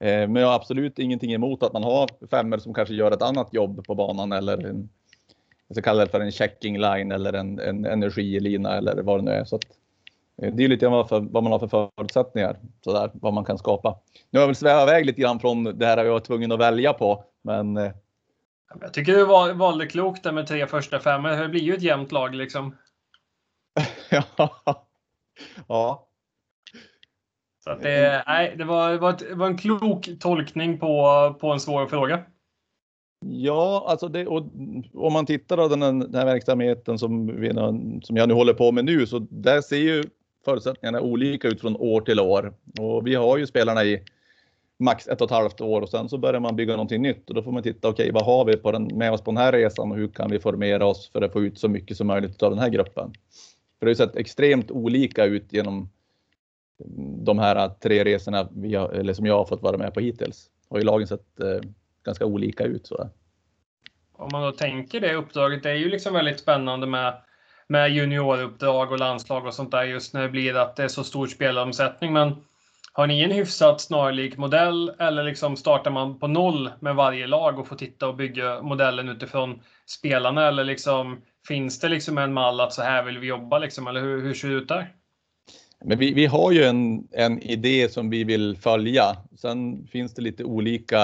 [0.00, 3.22] Eh, men jag har absolut ingenting emot att man har femmer som kanske gör ett
[3.22, 4.88] annat jobb på banan eller en,
[5.68, 9.24] jag ska kalla det för en checking line eller en, en energilina eller vad det
[9.24, 9.44] nu är.
[9.44, 9.64] Så att,
[10.42, 13.44] eh, det är lite vad, för, vad man har för förutsättningar, så där, vad man
[13.44, 13.98] kan skapa.
[14.30, 16.60] Nu har jag väl svävat iväg lite grann från det här jag var tvungen att
[16.60, 17.92] välja på, men eh,
[18.80, 21.30] jag tycker du valde klokt där med tre första femmor.
[21.30, 22.76] Det blir ju ett jämnt lag liksom.
[25.68, 26.08] ja.
[27.66, 31.36] Så att det, nej, det, var, det, var ett, det var en klok tolkning på,
[31.40, 32.22] på en svår fråga.
[33.26, 34.46] Ja, alltså det, och,
[34.94, 37.52] om man tittar på den, den här verksamheten som, vi,
[38.02, 40.04] som jag nu håller på med nu, så där ser ju
[40.44, 42.54] förutsättningarna olika ut från år till år.
[42.80, 44.02] Och vi har ju spelarna i
[44.78, 47.34] max ett och ett halvt år och sen så börjar man bygga någonting nytt och
[47.34, 49.38] då får man titta, okej, okay, vad har vi på den, med oss på den
[49.38, 52.06] här resan och hur kan vi formera oss för att få ut så mycket som
[52.06, 53.12] möjligt av den här gruppen?
[53.78, 55.88] För det har ju sett extremt olika ut genom
[57.24, 60.50] de här tre resorna vi har, eller som jag har fått vara med på hittills.
[60.70, 61.70] Har ju lagen sett eh,
[62.04, 62.86] ganska olika ut.
[62.86, 63.10] Så.
[64.12, 67.14] Om man då tänker det uppdraget, det är ju liksom väldigt spännande med
[67.68, 71.04] med junioruppdrag och landslag och sånt där just när det blir att det är så
[71.04, 72.12] stor spelomsättning.
[72.12, 72.36] Men
[72.92, 77.58] har ni en hyfsat snarlik modell eller liksom startar man på noll med varje lag
[77.58, 80.48] och får titta och bygga modellen utifrån spelarna?
[80.48, 83.58] Eller liksom, finns det liksom en mall att så här vill vi jobba?
[83.58, 84.94] Liksom, eller hur, hur ser det ut där?
[85.84, 89.16] Men vi, vi har ju en, en idé som vi vill följa.
[89.36, 91.02] Sen finns det lite olika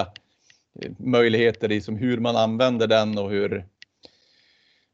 [0.80, 3.50] eh, möjligheter i som hur man använder den och hur,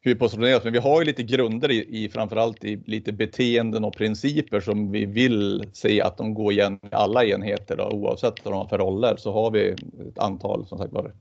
[0.01, 0.65] hur vi positionerar oss.
[0.65, 4.93] Men vi har ju lite grunder i, i framförallt i lite beteenden och principer som
[4.93, 8.69] vi vill se att de går igen i alla enheter då, oavsett vad de har
[8.69, 9.69] för roller så har vi
[10.09, 11.13] ett antal som sagt var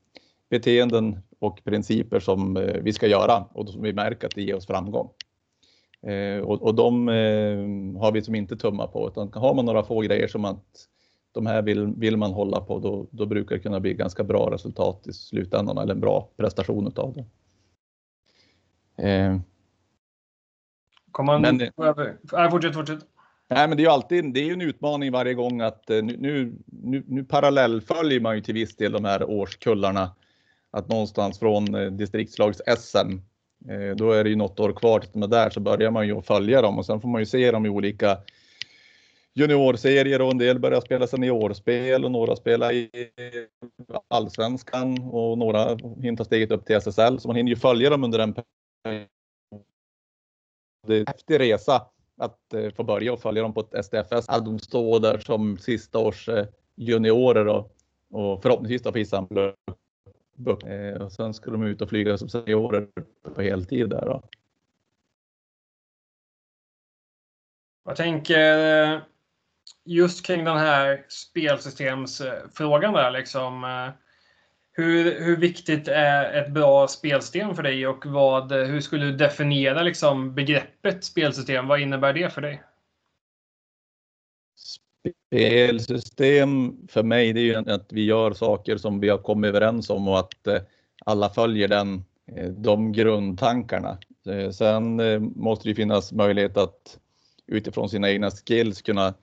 [0.49, 4.55] beteenden och principer som eh, vi ska göra och som vi märker att det ger
[4.55, 5.09] oss framgång.
[6.07, 9.83] Eh, och, och de eh, har vi som inte tumma på utan har man några
[9.83, 10.65] få grejer som att
[11.31, 14.51] de här vill, vill man hålla på då, då brukar det kunna bli ganska bra
[14.51, 17.25] resultat i slutändan eller en bra prestation utav det.
[19.09, 19.39] Eh,
[21.11, 21.41] Kommer man...
[21.41, 21.57] Men,
[22.31, 22.99] Nej, fortsätt, fortsätt.
[23.49, 26.17] Nej, men det är ju alltid det är en utmaning varje gång att eh, nu,
[26.17, 30.11] nu, nu, nu parallellföljer man ju till viss del de här årskullarna.
[30.71, 33.19] Att någonstans från eh, distriktslags-SM,
[33.69, 36.07] Eh, då är det ju något år kvar tills de är där, så börjar man
[36.07, 38.17] ju följa dem och sen får man ju se dem i olika
[39.33, 42.89] juniorserier och en del börjar spela seniorspel och några spelar i
[44.07, 47.19] allsvenskan och några hintar steget upp till SSL.
[47.19, 48.35] Så man hinner ju följa dem under en
[50.87, 54.29] det är en häftig resa att eh, få börja och följa dem på ett STFS.
[54.29, 57.75] Att de står där som sista års eh, juniorer och,
[58.11, 58.99] och förhoppningsvis då få
[60.45, 62.87] eh, och sen ska de ut och flyga som seniorer
[63.35, 64.05] på heltid där.
[64.05, 64.23] Då.
[67.85, 69.01] Jag tänker
[69.85, 73.63] just kring den här spelsystemsfrågan där liksom.
[74.71, 79.81] Hur, hur viktigt är ett bra spelsystem för dig och vad, hur skulle du definiera
[79.81, 81.67] liksom begreppet spelsystem?
[81.67, 82.63] Vad innebär det för dig?
[85.27, 89.89] Spelsystem för mig det är ju att vi gör saker som vi har kommit överens
[89.89, 90.61] om och att eh,
[91.05, 92.03] alla följer den,
[92.35, 93.97] eh, de grundtankarna.
[94.29, 95.01] Eh, sen
[95.35, 96.99] måste det finnas möjlighet att
[97.47, 99.13] utifrån sina egna skills kunna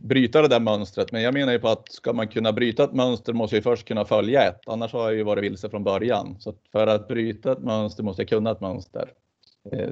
[0.00, 1.12] bryta det där mönstret.
[1.12, 3.88] Men jag menar ju på att ska man kunna bryta ett mönster måste jag först
[3.88, 4.60] kunna följa ett.
[4.66, 6.36] Annars har jag ju varit vilse från början.
[6.38, 9.12] Så för att bryta ett mönster måste jag kunna ett mönster.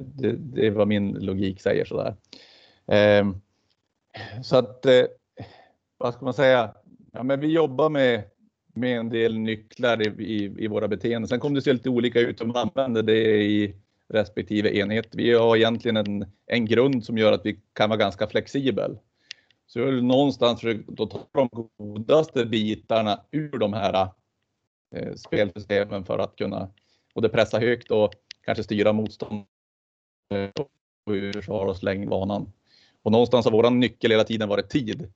[0.01, 2.17] Det, det är vad min logik säger sådär.
[2.87, 3.41] Ehm,
[4.43, 5.05] så att, eh,
[5.99, 6.75] vad ska man säga?
[7.13, 8.25] Ja, men vi jobbar med,
[8.75, 11.29] med en del nycklar i, i, i våra beteenden.
[11.29, 13.75] Sen kommer det se lite olika ut om man använder det i
[14.09, 15.15] respektive enhet.
[15.15, 18.99] Vi har egentligen en, en grund som gör att vi kan vara ganska flexibel.
[19.67, 24.09] Så jag vill någonstans försöka ta de godaste bitarna ur de här
[24.95, 26.71] eh, spelsystemen för att kunna
[27.15, 28.13] både pressa högt och
[28.45, 29.45] kanske styra motstånd
[30.61, 30.71] och
[31.33, 32.53] försvara oss länge banan.
[33.09, 35.13] Och någonstans har våran nyckel hela tiden varit tid.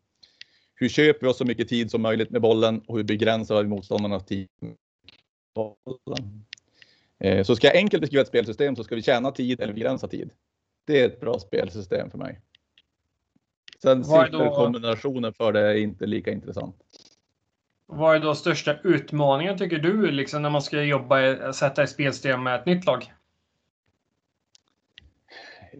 [0.74, 3.68] Hur köper vi oss så mycket tid som möjligt med bollen och hur begränsar vi
[3.68, 4.48] motståndarnas tid?
[7.20, 10.09] Eh, så ska jag enkelt beskriva ett spelsystem så ska vi tjäna tid eller begränsa
[10.09, 10.31] tid.
[10.87, 12.40] Det är ett bra spelsystem för mig.
[13.83, 16.76] Sen sifferkombinationen för det är inte lika intressant.
[17.87, 22.42] Vad är då största utmaningen tycker du liksom, när man ska jobba, sätta i spelsystem
[22.42, 23.12] med ett nytt lag?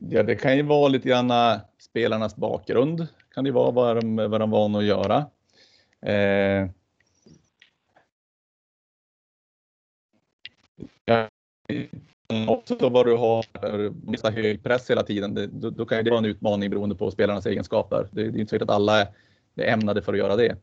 [0.01, 3.07] Ja, det kan ju vara lite grann eh, spelarnas bakgrund.
[3.35, 5.27] Kan det vara vad de, vad de är vana att göra.
[6.07, 6.69] Eh,
[12.49, 13.45] också vad du har
[14.11, 15.35] missa hög press hela tiden.
[15.35, 18.09] Det, då, då, kan det vara en utmaning beroende på spelarnas egenskaper.
[18.11, 19.09] Det, det är inte säkert att alla är
[19.57, 20.57] ämnade för att göra det.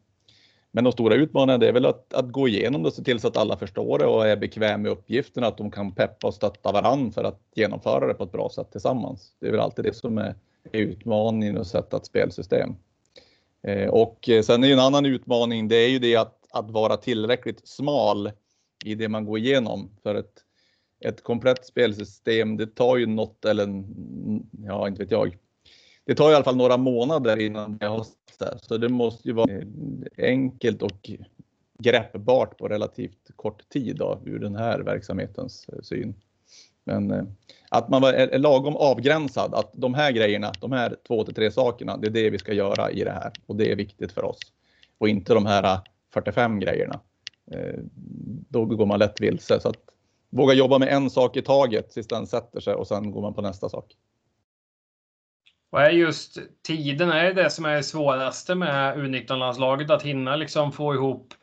[0.71, 3.27] Men de stora utmaningarna är väl att, att gå igenom det och se till så
[3.27, 6.71] att alla förstår det och är bekväma med uppgifterna, att de kan peppa och stötta
[6.71, 9.36] varandra för att genomföra det på ett bra sätt tillsammans.
[9.39, 10.36] Det är väl alltid det som är
[10.71, 12.75] utmaningen att sätta ett spelsystem.
[13.63, 16.71] Eh, och eh, sen är ju en annan utmaning, det är ju det att, att
[16.71, 18.32] vara tillräckligt smal
[18.86, 19.89] i det man går igenom.
[20.03, 20.43] För ett,
[20.99, 23.84] ett komplett spelsystem, det tar ju något eller
[24.65, 25.38] ja, inte vet jag.
[26.10, 28.06] Det tar i alla fall några månader innan det har
[28.62, 29.62] så det måste ju vara
[30.17, 31.12] enkelt och
[31.80, 36.15] greppbart på relativt kort tid då, ur den här verksamhetens eh, syn.
[36.84, 37.24] Men eh,
[37.69, 41.98] att man är lagom avgränsad, att de här grejerna, de här två till tre sakerna,
[41.98, 44.39] det är det vi ska göra i det här och det är viktigt för oss.
[44.98, 45.82] Och inte de här eh,
[46.13, 47.00] 45 grejerna.
[48.50, 49.60] Då går man lätt vilse.
[49.60, 49.80] Så att
[50.30, 53.34] våga jobba med en sak i taget tills den sätter sig och sen går man
[53.34, 53.95] på nästa sak.
[55.69, 57.10] Vad är just tiden?
[57.10, 59.89] Är det det som är det svåraste med U19-landslaget?
[59.89, 61.34] Att hinna liksom få ihop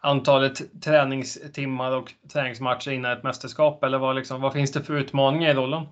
[0.00, 3.84] antalet träningstimmar och träningsmatcher innan ett mästerskap?
[3.84, 5.86] Eller vad, liksom, vad finns det för utmaningar i rollen?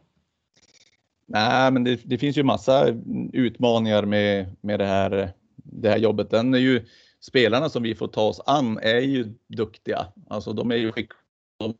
[1.26, 2.86] Nej, men det, det, finns ju massa
[3.32, 6.30] utmaningar med, med det, här, det här jobbet.
[6.30, 6.86] Den är ju,
[7.20, 10.06] spelarna som vi får ta oss an är ju duktiga.
[10.28, 11.18] Alltså de är ju skickliga.
[11.58, 11.74] De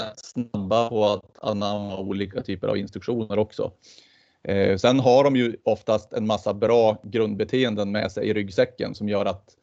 [0.00, 3.72] är snabba på att anamma olika typer av instruktioner också.
[4.42, 9.08] Eh, sen har de ju oftast en massa bra grundbeteenden med sig i ryggsäcken som
[9.08, 9.56] gör att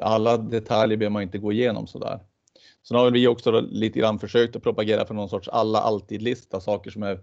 [0.00, 2.20] alla detaljer behöver man inte gå igenom så där.
[2.88, 6.90] Sen har vi också lite grann försökt att propagera för någon sorts alla alltid-lista, saker
[6.90, 7.20] som är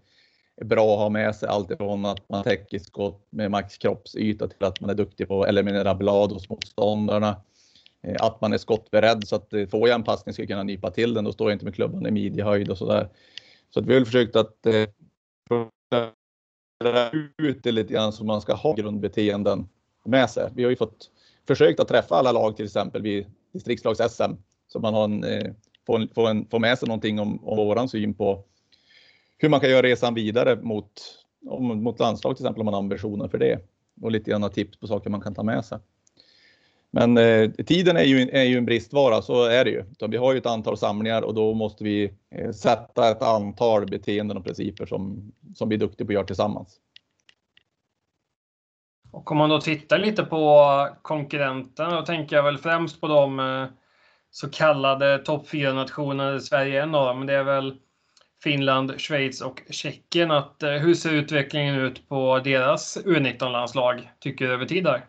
[0.66, 1.50] bra att ha med sig.
[1.50, 5.50] Alltifrån att man täcker skott med max kroppsyta till att man är duktig på att
[5.50, 7.42] eliminera blad hos motståndarna.
[8.02, 10.64] Eh, att man är skottberedd så att eh, får jag en passning ska jag kunna
[10.64, 11.24] nypa till den.
[11.24, 13.10] Då står jag inte med klubban i midjehöjd och så där.
[13.70, 14.74] Så att vi har försökt att eh,
[17.38, 19.70] ut det lite grann så man ska ha grundbeteenden
[20.06, 20.50] med sig.
[20.56, 21.10] Vi har ju fått
[21.48, 24.36] försökt att träffa alla lag till exempel vid distriktslags-SM
[24.68, 25.52] så man har en, eh,
[25.86, 28.44] får, får, en, får med sig någonting om, om våran syn på
[29.38, 30.92] hur man kan göra resan vidare mot,
[31.46, 33.60] om, mot landslag till exempel om man har ambitioner för det
[34.02, 35.80] och lite grann tips på saker man kan ta med sig.
[37.00, 39.84] Men eh, tiden är ju, är ju en bristvara, så är det ju.
[40.00, 43.86] Så vi har ju ett antal samlingar och då måste vi eh, sätta ett antal
[43.86, 46.78] beteenden och principer som, som vi är duktiga på att göra tillsammans.
[49.12, 53.40] Och om man då tittar lite på konkurrenterna, då tänker jag väl främst på de
[53.40, 53.66] eh,
[54.32, 56.40] så kallade topp 4-nationerna.
[56.40, 57.76] Sverige är en av dem, men det är väl
[58.44, 60.32] Finland, Schweiz och Tjeckien.
[60.32, 65.06] Att, eh, hur ser utvecklingen ut på deras U19-landslag, tycker du, över tid där?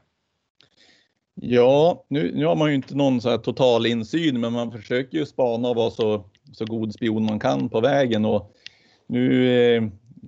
[1.40, 5.18] Ja, nu, nu har man ju inte någon så här total insyn, men man försöker
[5.18, 8.24] ju spana och vara så, så god spion man kan på vägen.
[8.24, 8.54] Och
[9.06, 9.82] nu eh,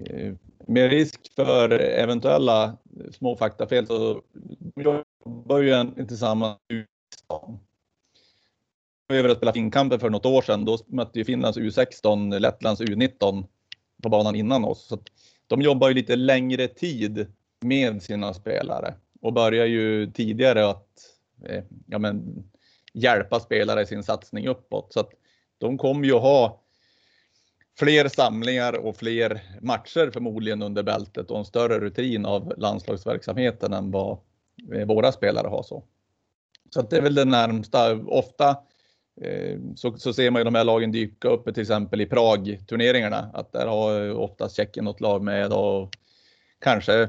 [0.05, 0.35] eh
[0.67, 2.77] med risk för eventuella
[3.13, 4.23] små faktafel så
[4.77, 6.59] jobbar ju en tillsammans
[9.13, 10.65] över att spela finkamper för något år sedan.
[10.65, 13.45] Då mötte ju Finlands U16 Lettlands U19
[14.03, 14.87] på banan innan oss.
[14.87, 14.99] Så
[15.47, 17.27] de jobbar ju lite längre tid
[17.61, 20.89] med sina spelare och börjar ju tidigare att
[21.47, 22.45] eh, ja, men,
[22.93, 24.93] hjälpa spelare i sin satsning uppåt.
[24.93, 25.11] Så att
[25.59, 26.63] de kommer ju ha
[27.79, 33.91] fler samlingar och fler matcher förmodligen under bältet och en större rutin av landslagsverksamheten än
[33.91, 34.19] vad
[34.75, 35.85] eh, våra spelare har så.
[36.71, 37.97] Så att det är väl det närmsta.
[37.97, 38.49] Ofta
[39.21, 43.31] eh, så, så ser man ju de här lagen dyka upp till exempel i Prag-turneringarna.
[43.35, 45.91] Att där har oftast Tjeckien något lag med och
[46.59, 47.09] kanske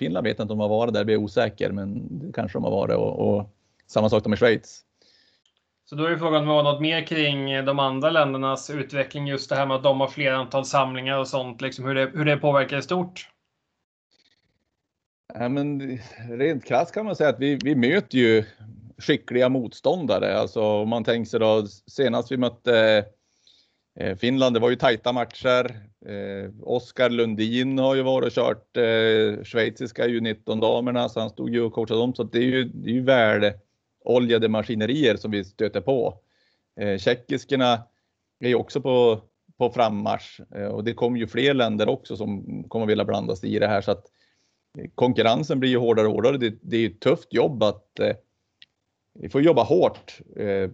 [0.00, 2.70] Finland vet inte om de har varit där, blir osäker, men det kanske de har
[2.70, 3.50] varit och, och
[3.86, 4.84] samma sak med Schweiz.
[5.84, 9.66] Så då är frågan om något mer kring de andra ländernas utveckling, just det här
[9.66, 12.78] med att de har fler antal samlingar och sånt, liksom hur det, hur det påverkar
[12.78, 13.28] i stort?
[15.34, 18.44] Ja, men rent krasst kan man säga att vi, vi möter ju
[18.98, 20.38] skickliga motståndare.
[20.38, 23.04] Alltså om man tänker sig då senast vi mötte
[24.00, 25.80] Eh, Finland, det var ju tajta matcher.
[26.06, 31.62] Eh, Oskar Lundin har ju varit och kört eh, schweiziska U19-damerna, så han stod ju
[31.62, 32.14] och coachade dem.
[32.14, 33.54] Så det är ju, det är ju värde
[34.04, 36.18] oljade maskinerier som vi stöter på.
[36.80, 37.82] Eh, tjeckiskerna
[38.40, 39.20] är ju också på,
[39.58, 43.54] på frammarsch eh, och det kommer ju fler länder också som kommer vilja blanda sig
[43.54, 44.04] i det här så att
[44.78, 46.38] eh, konkurrensen blir ju hårdare och hårdare.
[46.38, 48.16] Det, det är ju ett tufft jobb att, eh,
[49.14, 50.70] vi får jobba hårt eh,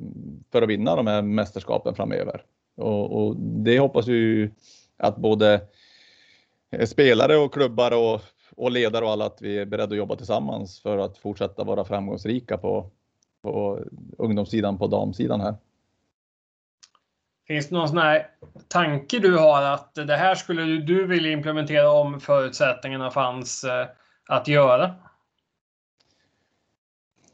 [0.52, 2.42] för att vinna de här mästerskapen framöver.
[2.76, 4.50] Och, och det hoppas vi
[4.96, 5.60] att både
[6.84, 8.20] spelare och klubbar och,
[8.56, 11.84] och ledare och alla att vi är beredda att jobba tillsammans för att fortsätta vara
[11.84, 12.90] framgångsrika på,
[13.42, 13.80] på
[14.18, 15.54] ungdomssidan, på damsidan här.
[17.46, 18.26] Finns det någon sån här
[18.68, 23.86] tanke du har att det här skulle du vilja implementera om förutsättningarna fanns eh,
[24.28, 24.94] att göra?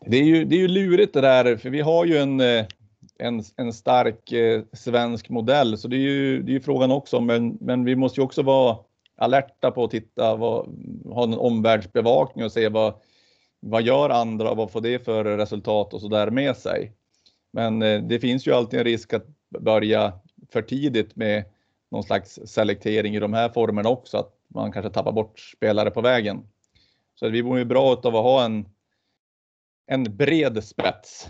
[0.06, 2.66] Det är ju, det är ju lurigt det där, för vi har ju en, eh,
[3.22, 7.20] en, en stark eh, svensk modell, så det är ju, det är ju frågan också.
[7.20, 8.78] Men, men vi måste ju också vara
[9.16, 10.66] alerta på att titta, vad,
[11.04, 12.94] ha en omvärldsbevakning och se vad,
[13.60, 16.92] vad gör andra och vad får det för resultat och så där med sig.
[17.52, 19.26] Men eh, det finns ju alltid en risk att
[19.60, 20.12] börja
[20.52, 21.44] för tidigt med
[21.90, 26.00] någon slags selektering i de här formerna också, att man kanske tappar bort spelare på
[26.00, 26.48] vägen.
[27.14, 28.68] Så vi mår ju bra av att ha en,
[29.86, 31.28] en bred spets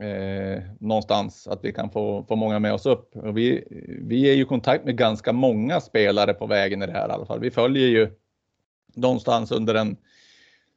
[0.00, 3.16] eh, någonstans, att vi kan få, få många med oss upp.
[3.16, 3.64] Och vi,
[4.02, 7.12] vi är ju i kontakt med ganska många spelare på vägen i det här i
[7.12, 7.40] alla fall.
[7.40, 8.10] Vi följer ju
[8.94, 9.96] någonstans under en,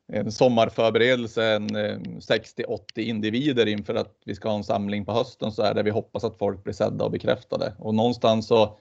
[0.08, 5.52] en sommarförberedelse, en eh, 60-80 individer inför att vi ska ha en samling på hösten
[5.52, 7.74] så är det vi hoppas att folk blir sedda och bekräftade.
[7.80, 8.78] Och någonstans så,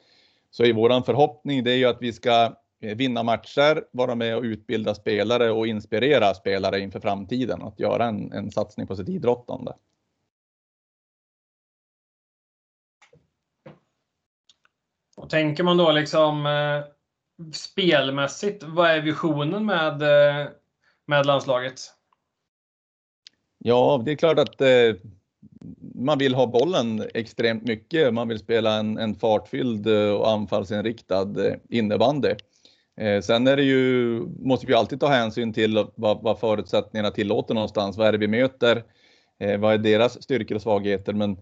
[0.50, 4.36] så är våran förhoppning det är ju att vi ska eh, vinna matcher, vara med
[4.36, 9.08] och utbilda spelare och inspirera spelare inför framtiden att göra en, en satsning på sitt
[9.08, 9.72] idrottande.
[15.28, 16.84] Och tänker man då liksom eh,
[17.52, 20.46] spelmässigt, vad är visionen med, eh,
[21.06, 21.80] med landslaget?
[23.58, 24.94] Ja, det är klart att eh,
[25.94, 28.14] man vill ha bollen extremt mycket.
[28.14, 32.34] Man vill spela en, en fartfylld eh, och anfallsinriktad eh, innebandy.
[33.00, 37.54] Eh, sen är det ju, måste vi alltid ta hänsyn till vad, vad förutsättningarna tillåter
[37.54, 37.96] någonstans.
[37.96, 38.84] Vad är det vi möter?
[39.40, 41.12] Eh, vad är deras styrkor och svagheter?
[41.12, 41.36] Men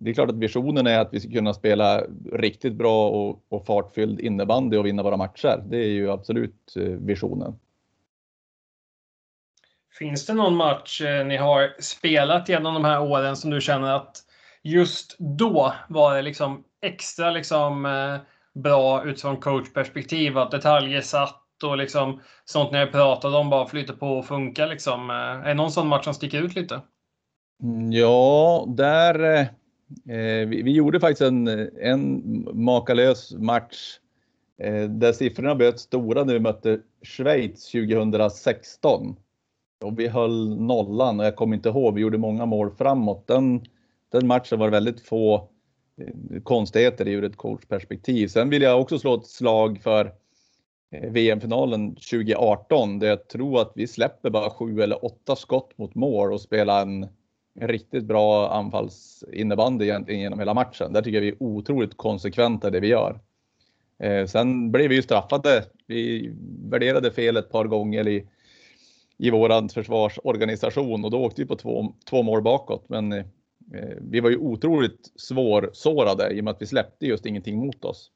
[0.00, 3.66] det är klart att visionen är att vi ska kunna spela riktigt bra och, och
[3.66, 5.62] fartfylld innebandy och vinna våra matcher.
[5.66, 7.58] Det är ju absolut eh, visionen.
[9.98, 14.16] Finns det någon match ni har spelat genom de här åren som du känner att
[14.62, 17.86] just då var det liksom extra liksom
[18.62, 20.38] bra utifrån coachperspektiv.
[20.38, 24.66] Att detaljer satt och liksom sånt ni har pratat om bara flyter på och funkar.
[24.66, 25.10] Liksom.
[25.10, 26.80] Eh, är det någon sån match som sticker ut lite?
[27.62, 29.48] Mm, ja, där.
[30.08, 31.48] Eh, vi, vi, gjorde faktiskt en,
[31.80, 32.22] en
[32.52, 33.98] makalös match
[34.58, 39.16] eh, där siffrorna blev stora när vi mötte Schweiz 2016.
[39.84, 43.26] Och vi höll nollan och jag kommer inte ihåg, vi gjorde många mål framåt.
[43.26, 43.64] Den,
[44.12, 45.48] den matchen var väldigt få
[46.00, 48.28] eh, konstigheter ur ett coachperspektiv.
[48.28, 50.12] Sen vill jag också slå ett slag för
[50.90, 55.94] eh, VM-finalen 2018 där jag tror att vi släpper bara sju eller åtta skott mot
[55.94, 57.06] mål och spelar en
[57.60, 60.92] riktigt bra anfallsinnebandy egentligen genom hela matchen.
[60.92, 63.20] Där tycker jag vi är otroligt konsekventa det vi gör.
[63.98, 65.64] Eh, sen blev vi ju straffade.
[65.86, 66.32] Vi
[66.70, 68.28] värderade fel ett par gånger i,
[69.18, 72.88] i vår försvarsorganisation och då åkte vi på två, två mål bakåt.
[72.88, 73.24] Men
[73.74, 77.84] Eh, vi var ju otroligt svårsårade i och med att vi släppte just ingenting mot
[77.84, 78.10] oss.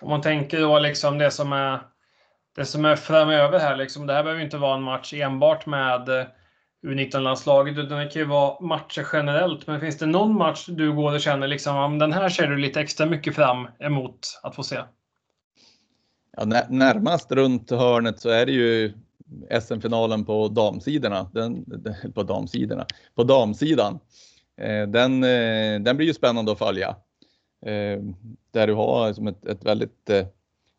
[0.00, 1.80] Om man tänker då liksom det som är
[2.54, 4.06] det som är framöver här liksom.
[4.06, 6.26] Det här behöver inte vara en match enbart med eh,
[6.86, 9.66] U19-landslaget utan det kan ju vara matcher generellt.
[9.66, 12.80] Men finns det någon match du går och känner liksom, den här ser du lite
[12.80, 14.78] extra mycket fram emot att få se?
[16.36, 18.92] Ja, närmast runt hörnet så är det ju
[19.60, 21.64] SM-finalen på damsidorna, den,
[22.14, 23.98] på damsidorna, på damsidan.
[24.60, 26.96] Eh, den, eh, den blir ju spännande att följa.
[28.50, 30.10] Där du har som ett, ett väldigt,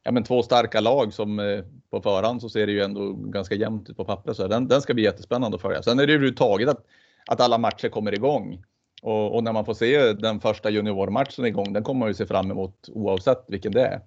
[0.03, 3.55] ja men två starka lag som eh, på förhand så ser det ju ändå ganska
[3.55, 4.37] jämnt ut på pappret.
[4.37, 5.83] Så den, den ska bli jättespännande att följa.
[5.83, 6.85] Sen är det överhuvudtaget att,
[7.27, 8.63] att alla matcher kommer igång.
[9.01, 12.25] Och, och, när man får se den första juniormatchen igång, den kommer man ju se
[12.25, 14.01] fram emot oavsett vilken det är.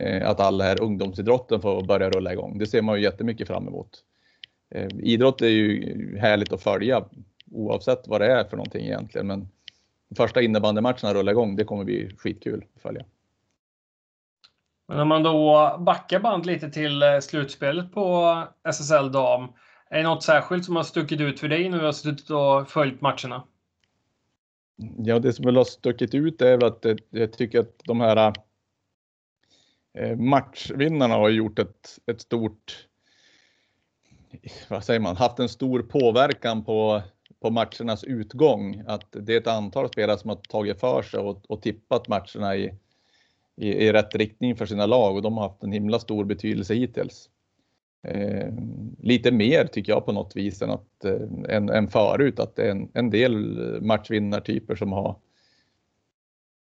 [0.00, 2.58] Eh, att all här ungdomsidrotten får börja rulla igång.
[2.58, 4.04] Det ser man ju jättemycket fram emot.
[4.74, 7.04] Eh, idrott är ju härligt att följa
[7.50, 9.26] oavsett vad det är för någonting egentligen.
[9.26, 9.48] Men
[10.16, 13.04] första innebandymatcherna rullar igång, det kommer bli skitkul att följa.
[14.88, 18.22] Men om man då backar band lite till eh, slutspelet på
[18.64, 19.52] eh, SSL dam.
[19.90, 22.68] Är det något särskilt som har stuckit ut för dig när du har suttit och
[22.68, 23.44] följt matcherna?
[24.98, 28.00] Ja, det som väl har stuckit ut är väl att eh, jag tycker att de
[28.00, 28.32] här
[30.16, 32.86] matchvinnarna har gjort ett, ett stort,
[34.68, 37.02] vad säger man, haft en stor påverkan på,
[37.42, 38.82] på matchernas utgång.
[38.86, 42.56] Att det är ett antal spelare som har tagit för sig och, och tippat matcherna
[42.56, 42.74] i,
[43.58, 46.74] i, i, rätt riktning för sina lag och de har haft en himla stor betydelse
[46.74, 47.28] hittills.
[48.08, 48.52] eh,
[48.98, 52.40] lite mer tycker jag på något vis än, att, eh, än, än förut.
[52.40, 53.36] Att det är en, en del
[53.82, 55.16] matchvinnartyper som har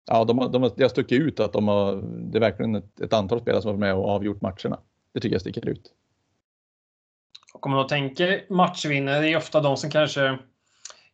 [0.06, 2.74] Ja, de har, de har, det har stuckit ut att de har, det är verkligen
[2.74, 4.80] ett, ett antal spelare som har varit med och avgjort matcherna.
[5.12, 5.92] Det tycker jag sticker ut.
[7.54, 10.38] Och om man då tänker matchvinnare, det är ofta de som kanske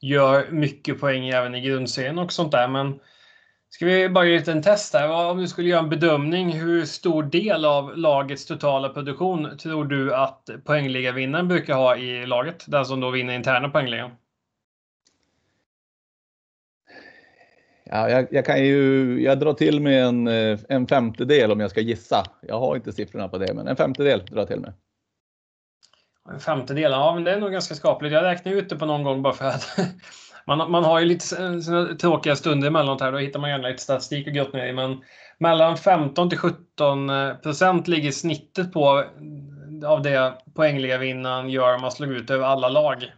[0.01, 2.69] gör mycket poäng även i grundserien och sånt där.
[2.69, 3.01] Men
[3.71, 5.31] ska vi bara göra en test här.
[5.31, 10.15] Om du skulle göra en bedömning, hur stor del av lagets totala produktion tror du
[10.15, 12.65] att poängligavinnaren brukar ha i laget?
[12.67, 14.11] Den som då vinner interna poängligan.
[17.85, 20.27] Ja, jag, jag, kan ju, jag drar till med en,
[20.69, 22.25] en femtedel om jag ska gissa.
[22.43, 24.73] Jag har inte siffrorna på det, men en femtedel drar jag till med.
[26.33, 28.13] En femtedel, ja men det är nog ganska skapligt.
[28.13, 29.79] Jag räknar ut det på någon gång bara för att
[30.47, 31.37] man, man har ju lite
[32.01, 33.13] tråkiga stunder emellanåt här.
[33.13, 34.73] Då hittar man gärna lite statistik och gott i.
[34.73, 35.05] Men
[35.39, 37.11] mellan 15 till 17
[37.43, 39.05] procent ligger snittet på
[39.87, 43.13] av det poängliga vinnaren gör om man slår ut över alla lag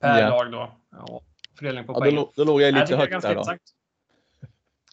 [0.00, 0.30] per yeah.
[0.30, 0.72] lag då.
[0.90, 1.20] Ja,
[1.58, 2.14] fördelning på ja, poäng.
[2.14, 3.40] Då, då låg jag lite jag högt där då.
[3.40, 3.62] Exakt.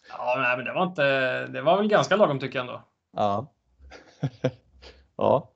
[0.08, 1.46] Ja, nej, men det var inte.
[1.46, 2.82] Det var väl ganska lagom tycker jag ändå.
[3.16, 3.52] Ja.
[5.16, 5.50] ja.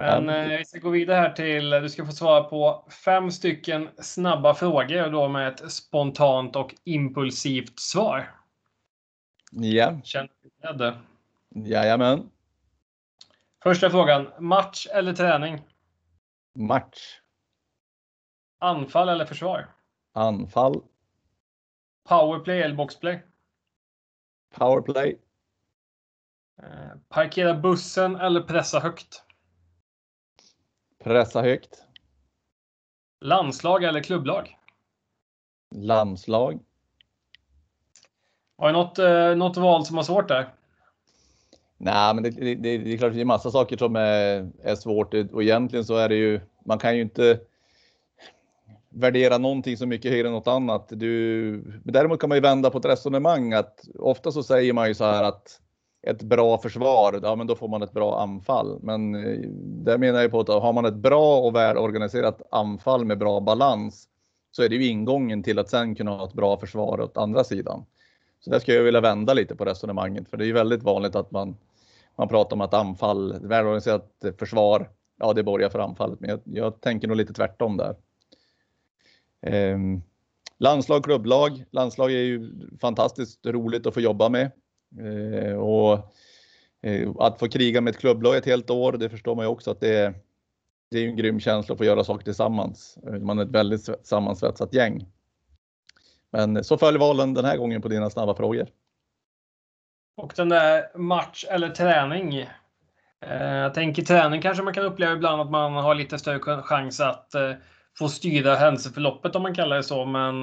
[0.00, 3.88] Men eh, vi ska gå vidare här till, du ska få svara på fem stycken
[3.98, 8.34] snabba frågor då med ett spontant och impulsivt svar.
[9.50, 10.00] Ja.
[10.04, 10.98] Känner du dig beredd?
[11.68, 12.30] Jajamän.
[13.62, 15.64] Första frågan, match eller träning?
[16.54, 17.20] Match.
[18.58, 19.68] Anfall eller försvar?
[20.12, 20.82] Anfall.
[22.08, 23.22] Powerplay eller boxplay?
[24.54, 25.18] Powerplay.
[26.62, 29.24] Eh, parkera bussen eller pressa högt?
[31.04, 31.84] Pressa högt.
[33.20, 34.56] Landslag eller klubblag?
[35.74, 36.60] Landslag.
[38.58, 40.54] Har du något, eh, något val som var svårt där?
[41.76, 45.14] Nej, men det, det, det är klart det är massa saker som är, är svårt
[45.14, 47.40] och egentligen så är det ju, man kan ju inte
[48.88, 50.88] värdera någonting så mycket högre än något annat.
[50.88, 54.94] Du, däremot kan man ju vända på ett resonemang att ofta så säger man ju
[54.94, 55.60] så här att
[56.02, 58.78] ett bra försvar, ja men då får man ett bra anfall.
[58.82, 59.48] Men eh,
[59.84, 64.08] där menar jag på att har man ett bra och välorganiserat anfall med bra balans
[64.50, 67.44] så är det ju ingången till att sen kunna ha ett bra försvar åt andra
[67.44, 67.84] sidan.
[68.40, 71.16] Så där skulle jag vilja vända lite på resonemanget för det är ju väldigt vanligt
[71.16, 71.56] att man,
[72.16, 76.20] man pratar om att anfall, välorganiserat försvar, ja det borgar för anfallet.
[76.20, 77.96] Men jag, jag tänker nog lite tvärtom där.
[79.42, 79.78] Eh,
[80.58, 81.64] landslag, klubblag.
[81.70, 84.50] Landslag är ju fantastiskt roligt att få jobba med.
[84.98, 86.12] Eh, och
[86.82, 89.70] eh, att få kriga med ett klubblag ett helt år, det förstår man ju också
[89.70, 90.14] att det är,
[90.90, 92.98] det är en grym känsla att få göra saker tillsammans.
[93.06, 95.06] Eh, man är ett väldigt sammansvetsat gäng.
[96.30, 98.68] Men eh, så föll valen den här gången på dina snabba frågor.
[100.16, 102.38] Och den där match eller träning.
[103.20, 107.00] Eh, jag tänker träning kanske man kan uppleva ibland att man har lite större chans
[107.00, 107.32] att
[107.98, 110.04] få styra händelseförloppet om man kallar det så.
[110.04, 110.40] Men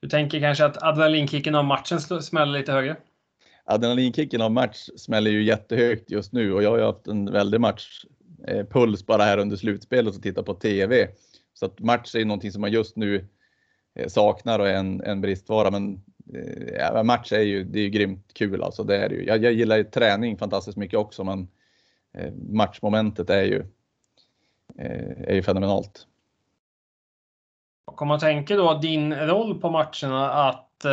[0.00, 2.96] du tänker kanske att adrenalinkicken av matchen smäller lite högre?
[3.68, 7.60] Adrenalinkicken av match smäller ju jättehögt just nu och jag har ju haft en väldig
[7.60, 11.08] matchpuls eh, bara här under slutspelet och tittat på TV.
[11.54, 13.28] Så att match är någonting som man just nu
[13.94, 15.70] eh, saknar och är en, en bristvara.
[15.70, 16.02] Men
[16.34, 18.84] eh, ja, match är ju, det är ju grymt kul alltså.
[18.84, 19.24] Det är det ju.
[19.24, 21.48] Jag, jag gillar ju träning fantastiskt mycket också, men
[22.52, 23.64] matchmomentet är ju,
[25.26, 26.06] är ju fenomenalt.
[27.86, 30.84] Och om man tänker då din roll på matcherna att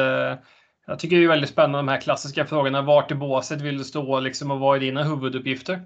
[0.86, 2.82] jag tycker det är väldigt spännande de här klassiska frågorna.
[2.82, 5.82] Vart i båset vill du stå liksom, och vad är dina huvuduppgifter?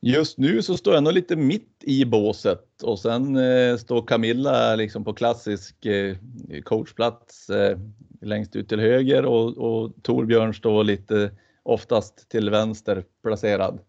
[0.00, 4.74] Just nu så står jag nog lite mitt i båset och sen eh, står Camilla
[4.76, 6.16] liksom på klassisk eh,
[6.64, 7.78] coachplats eh,
[8.20, 11.30] längst ut till höger och, och Torbjörn står lite
[11.62, 13.80] oftast till vänster placerad.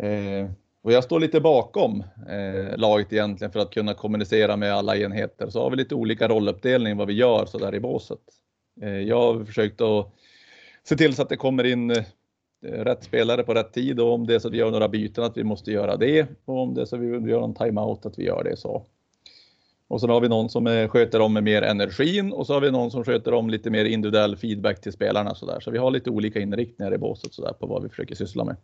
[0.00, 0.50] Eh,
[0.82, 5.50] och jag står lite bakom eh, laget egentligen för att kunna kommunicera med alla enheter.
[5.50, 8.20] Så har vi lite olika rolluppdelning vad vi gör så där i båset.
[8.82, 10.12] Eh, jag har försökt att
[10.82, 12.04] se till så att det kommer in eh,
[12.62, 15.24] rätt spelare på rätt tid och om det är så att vi gör några byten
[15.24, 17.54] att vi måste göra det och om det är så att vi vill göra en
[17.54, 18.86] timeout att vi gör det så.
[19.88, 22.60] Och sen har vi någon som eh, sköter om med mer energin och så har
[22.60, 25.60] vi någon som sköter om lite mer individuell feedback till spelarna så där.
[25.60, 28.44] Så vi har lite olika inriktningar i båset så där på vad vi försöker syssla
[28.44, 28.56] med.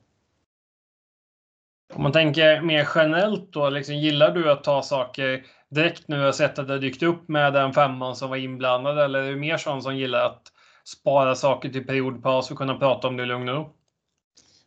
[1.94, 6.32] Om man tänker mer generellt då, liksom, gillar du att ta saker direkt nu har
[6.32, 9.56] sett att det dykt upp med den femman som var inblandad eller är det mer
[9.56, 10.42] sån som gillar att
[10.84, 13.72] spara saker till periodpaus och kunna prata om det i lugn och ro?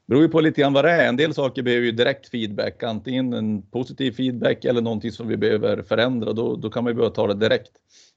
[0.06, 1.10] Beror ju på lite grann vad det är.
[1.10, 5.38] En del saker behöver ju direkt feedback, antingen en positiv feedback eller någonting som vi
[5.38, 6.34] behöver förändra.
[6.34, 7.72] Då, då kan man ju behöva ta det direkt.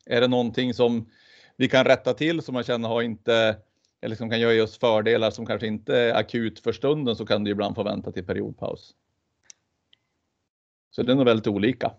[0.07, 1.11] Är det någonting som
[1.57, 3.57] vi kan rätta till som man känner har inte
[4.03, 7.45] eller som kan göra oss fördelar som kanske inte är akut för stunden så kan
[7.45, 8.91] det ibland få vänta till periodpaus.
[10.91, 11.93] Så det är nog väldigt olika.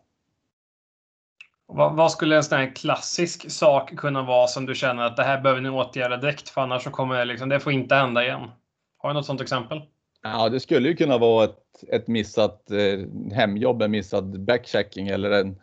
[1.76, 5.24] Vad, vad, skulle en sån här klassisk sak kunna vara som du känner att det
[5.24, 8.24] här behöver ni åtgärda direkt för annars så kommer det liksom, det får inte hända
[8.24, 8.52] igen?
[8.98, 9.82] Har du något sånt exempel?
[10.24, 15.32] Ja, det skulle ju kunna vara ett, ett missat eh, hemjobb, en missad backchecking eller
[15.32, 15.60] en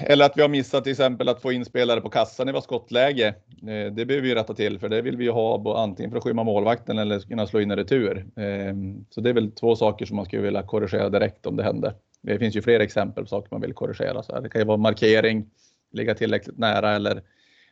[0.00, 2.64] eller att vi har missat till exempel att få in spelare på kassan i vårt
[2.64, 3.26] skottläge.
[3.62, 6.44] Eh, det behöver vi rätta till för det vill vi ha antingen för att skymma
[6.44, 8.26] målvakten eller kunna slå in en retur.
[8.36, 8.74] Eh,
[9.10, 11.94] så det är väl två saker som man skulle vilja korrigera direkt om det händer.
[12.22, 14.22] Det finns ju fler exempel på saker man vill korrigera.
[14.22, 15.50] Så det kan ju vara markering,
[15.92, 17.22] ligga tillräckligt nära eller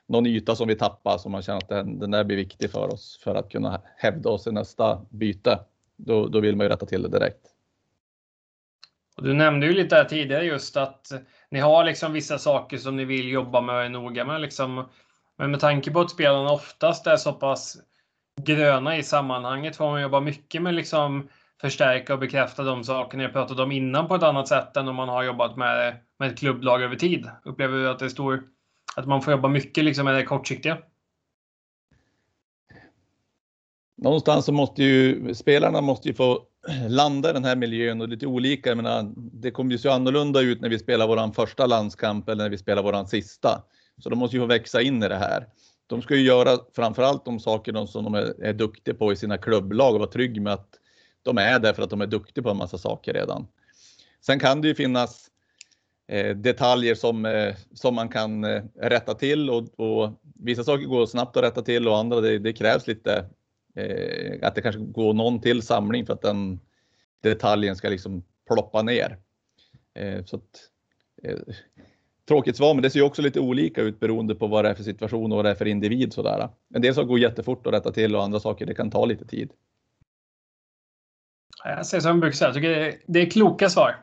[0.07, 2.93] någon yta som vi tappar som man känner att den, den där blir viktig för
[2.93, 5.59] oss för att kunna hävda oss i nästa byte.
[5.97, 7.41] Då, då vill man ju rätta till det direkt.
[9.17, 11.13] Och du nämnde ju lite här tidigare just att
[11.51, 14.41] ni har liksom vissa saker som ni vill jobba med och är noga med.
[14.41, 14.89] Liksom.
[15.37, 17.79] Men med tanke på att spelarna oftast är så pass
[18.43, 21.29] gröna i sammanhanget får man jobba mycket med liksom
[21.61, 24.97] förstärka och bekräfta de sakerna jag pratade om innan på ett annat sätt än om
[24.97, 27.31] man har jobbat med, med ett klubblag över tid.
[27.45, 28.43] Upplever du att det är stor,
[28.97, 30.79] att man får jobba mycket liksom med det kortsiktiga?
[34.03, 36.43] Någonstans så måste ju spelarna måste ju få
[36.89, 38.71] landa i den här miljön och lite olika.
[38.71, 42.45] Jag menar, det kommer ju se annorlunda ut när vi spelar våran första landskamp eller
[42.45, 43.63] när vi spelar våran sista.
[44.03, 45.47] Så de måste ju få växa in i det här.
[45.87, 49.39] De ska ju göra framförallt de saker som de är, är duktiga på i sina
[49.39, 50.69] klubblag och vara trygg med att
[51.27, 53.47] de är där för att de är duktiga på en massa saker redan.
[54.21, 55.31] Sen kan det ju finnas
[56.09, 61.07] eh, detaljer som, eh, som man kan eh, rätta till och, och, vissa saker går
[61.07, 63.25] snabbt att rätta till och andra det, det krävs lite
[63.75, 66.61] eh, att det kanske går någon till samling för att den
[67.23, 69.19] detaljen ska liksom ploppa ner.
[69.95, 70.71] Eh, så att,
[71.23, 71.39] eh,
[72.29, 74.75] tråkigt svar, men det ser ju också lite olika ut beroende på vad det är
[74.75, 76.13] för situation och vad det är för individ.
[76.13, 76.49] Sådär.
[76.75, 79.25] En del saker går jättefort att rätta till och andra saker det kan ta lite
[79.25, 79.51] tid.
[81.65, 83.97] Eh, jag säger som jag brukar säga, jag tycker det är kloka svar.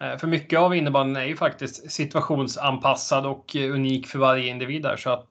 [0.00, 4.82] Eh, för mycket av innebandyn är ju faktiskt situationsanpassad och eh, unik för varje individ
[4.82, 5.30] där, så att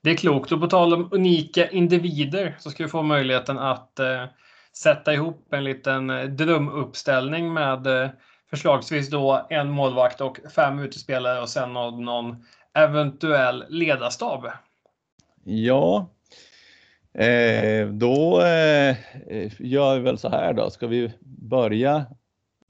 [0.00, 0.52] det är klokt.
[0.52, 4.24] Och på tal om unika individer så ska vi få möjligheten att eh,
[4.76, 8.10] sätta ihop en liten drömuppställning med
[8.50, 14.46] förslagsvis då en målvakt och fem utespelare och sen någon eventuell ledarstab.
[15.44, 16.10] Ja,
[17.18, 18.96] Eh, då eh,
[19.58, 22.06] gör vi väl så här då, ska vi börja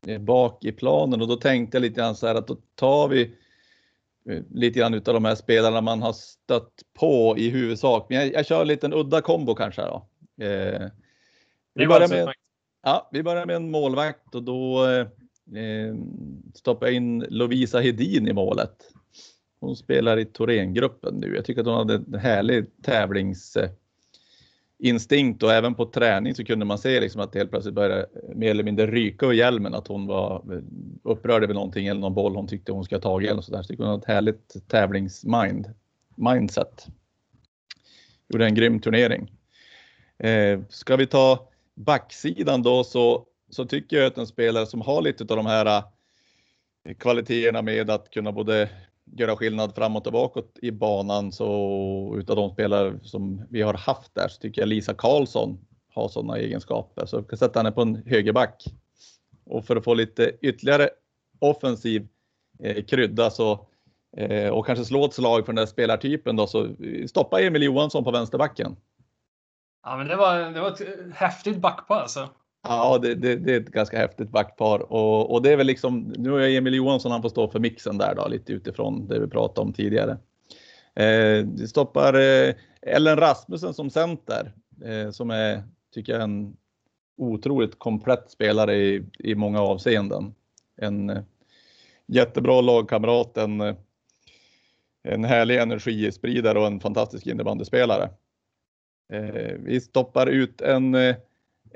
[0.07, 3.09] eh, bak i planen och då tänkte jag lite grann så här att då tar
[3.09, 3.23] vi
[4.31, 8.07] eh, lite grann utav de här spelarna man har stött på i huvudsak.
[8.09, 10.07] Men jag, jag kör en liten udda kombo kanske då.
[10.45, 10.89] Eh,
[11.75, 12.35] vi, börjar med,
[12.83, 15.07] ja, vi börjar med en målvakt och då eh,
[16.55, 18.93] stoppar jag in Lovisa Hedin i målet.
[19.61, 21.35] Hon spelar i Thorengruppen nu.
[21.37, 23.57] Jag tycker att hon hade en härlig tävlings
[24.79, 28.07] instinkt och även på träning så kunde man se liksom att det helt plötsligt började
[28.35, 30.63] mer eller mindre ryka ur hjälmen att hon var
[31.03, 33.63] upprörd över någonting eller någon boll hon tyckte hon skulle ha tagit eller så där.
[33.63, 35.75] Så hon var ett härligt tävlingsmind,
[36.17, 36.87] mindset.
[38.29, 39.31] Gjorde en grym turnering.
[40.19, 45.03] Eh, ska vi ta backsidan då så, så tycker jag att en spelare som har
[45.03, 45.83] lite av de här
[46.85, 48.69] eh, kvaliteterna med att kunna både
[49.13, 54.15] göra skillnad framåt och bakåt i banan så utav de spelare som vi har haft
[54.15, 55.59] där så tycker jag Lisa Karlsson
[55.95, 57.07] har sådana egenskaper.
[57.07, 58.65] Så jag kan sätta henne på en högerback.
[59.45, 60.91] Och för att få lite ytterligare
[61.39, 62.09] offensiv
[62.63, 63.67] eh, krydda så
[64.17, 66.69] eh, och kanske slå ett slag för den där spelartypen då så
[67.07, 68.77] stoppa Emil Johansson på vänsterbacken.
[69.83, 72.29] Ja, men det var, det var ett häftigt backpar alltså.
[72.69, 76.15] Ja, det, det, det, är ett ganska häftigt backpar och, och det är väl liksom,
[76.19, 79.27] nu är Emil Johansson, han får stå för mixen där då, lite utifrån det vi
[79.27, 80.19] pratade om tidigare.
[80.95, 84.53] Eh, det stoppar eh, Ellen Rasmussen som center,
[84.85, 85.63] eh, som är,
[85.95, 86.57] tycker jag, en
[87.17, 90.35] otroligt komplett spelare i, i många avseenden.
[90.77, 91.23] En eh,
[92.07, 93.75] jättebra lagkamrat, en, eh,
[95.03, 98.11] en härlig energispridare och en fantastisk innebandyspelare.
[99.13, 101.17] Eh, vi stoppar ut en eh,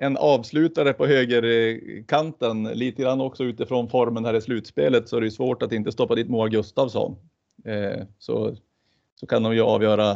[0.03, 5.31] en avslutare på högerkanten, lite grann också utifrån formen här i slutspelet så är det
[5.31, 7.17] svårt att inte stoppa dit Moa Gustafsson.
[7.65, 8.57] Eh, så,
[9.15, 10.11] så kan de ju avgöra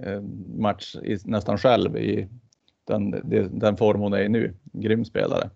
[0.00, 0.20] eh,
[0.56, 2.28] match i, nästan själv i
[2.84, 3.10] den,
[3.58, 4.54] den form hon är i nu.
[4.72, 5.50] Grym spelare.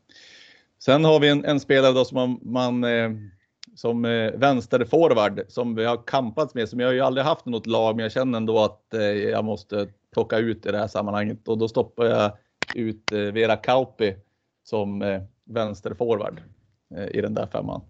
[0.78, 3.10] Sen har vi en, en spelare då som man, man eh,
[3.74, 7.96] som eh, vänsterforward som vi har kampats med, som jag ju aldrig haft något lag,
[7.96, 11.58] men jag känner ändå att eh, jag måste plocka ut i det här sammanhanget och
[11.58, 12.32] då stoppar jag
[12.74, 14.16] ut eh, Vera Kauppi
[14.64, 16.42] som eh, vänsterforward
[16.96, 17.80] eh, i den där femman.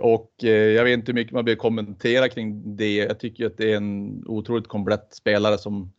[0.00, 2.96] Och jag vet inte hur mycket man behöver kommentera kring det.
[2.96, 5.92] Jag tycker att det är en otroligt komplett spelare som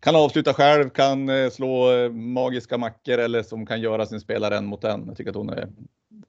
[0.00, 4.84] kan avsluta själv, kan slå magiska mackor eller som kan göra sin spelare en mot
[4.84, 5.06] en.
[5.06, 5.68] Jag tycker att hon är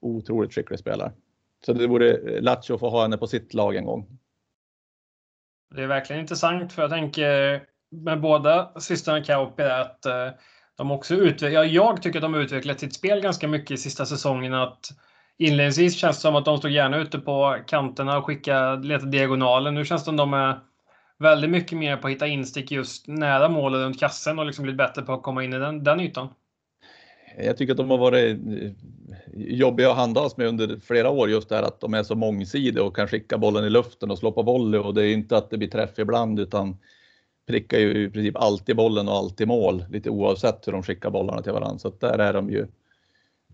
[0.00, 1.12] otroligt skicklig spelare.
[1.64, 4.18] Så det vore Lattjo att få ha henne på sitt lag en gång.
[5.74, 10.28] Det är verkligen intressant för jag tänker med båda systrarna Kauppi att eh,
[10.76, 14.06] de också utvecklar, jag tycker att de har utvecklat sitt spel ganska mycket i sista
[14.06, 14.54] säsongen.
[14.54, 14.90] Att
[15.38, 19.74] Inledningsvis känns det som att de stod gärna ute på kanterna och skickade, letade diagonalen.
[19.74, 20.58] Nu känns det som att de är
[21.18, 24.78] väldigt mycket mer på att hitta instick just nära målet runt kassen och liksom blivit
[24.78, 26.28] bättre på att komma in i den, den ytan.
[27.38, 28.70] Jag tycker att de har varit eh,
[29.34, 32.84] jobbiga att handlas med under flera år just det här att de är så mångsidiga
[32.84, 35.50] och kan skicka bollen i luften och slå på volley och det är inte att
[35.50, 36.76] det blir träff ibland utan
[37.46, 41.42] prickar ju i princip alltid bollen och alltid mål lite oavsett hur de skickar bollarna
[41.42, 41.78] till varandra.
[41.78, 42.66] Så där är de ju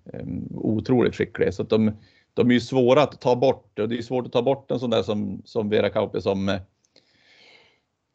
[0.04, 1.54] um, otroligt skicklig.
[1.54, 1.92] Så att de,
[2.34, 4.80] de är ju svåra att ta bort och det är svårt att ta bort en
[4.80, 6.58] sån där som, som Vera Kauppi som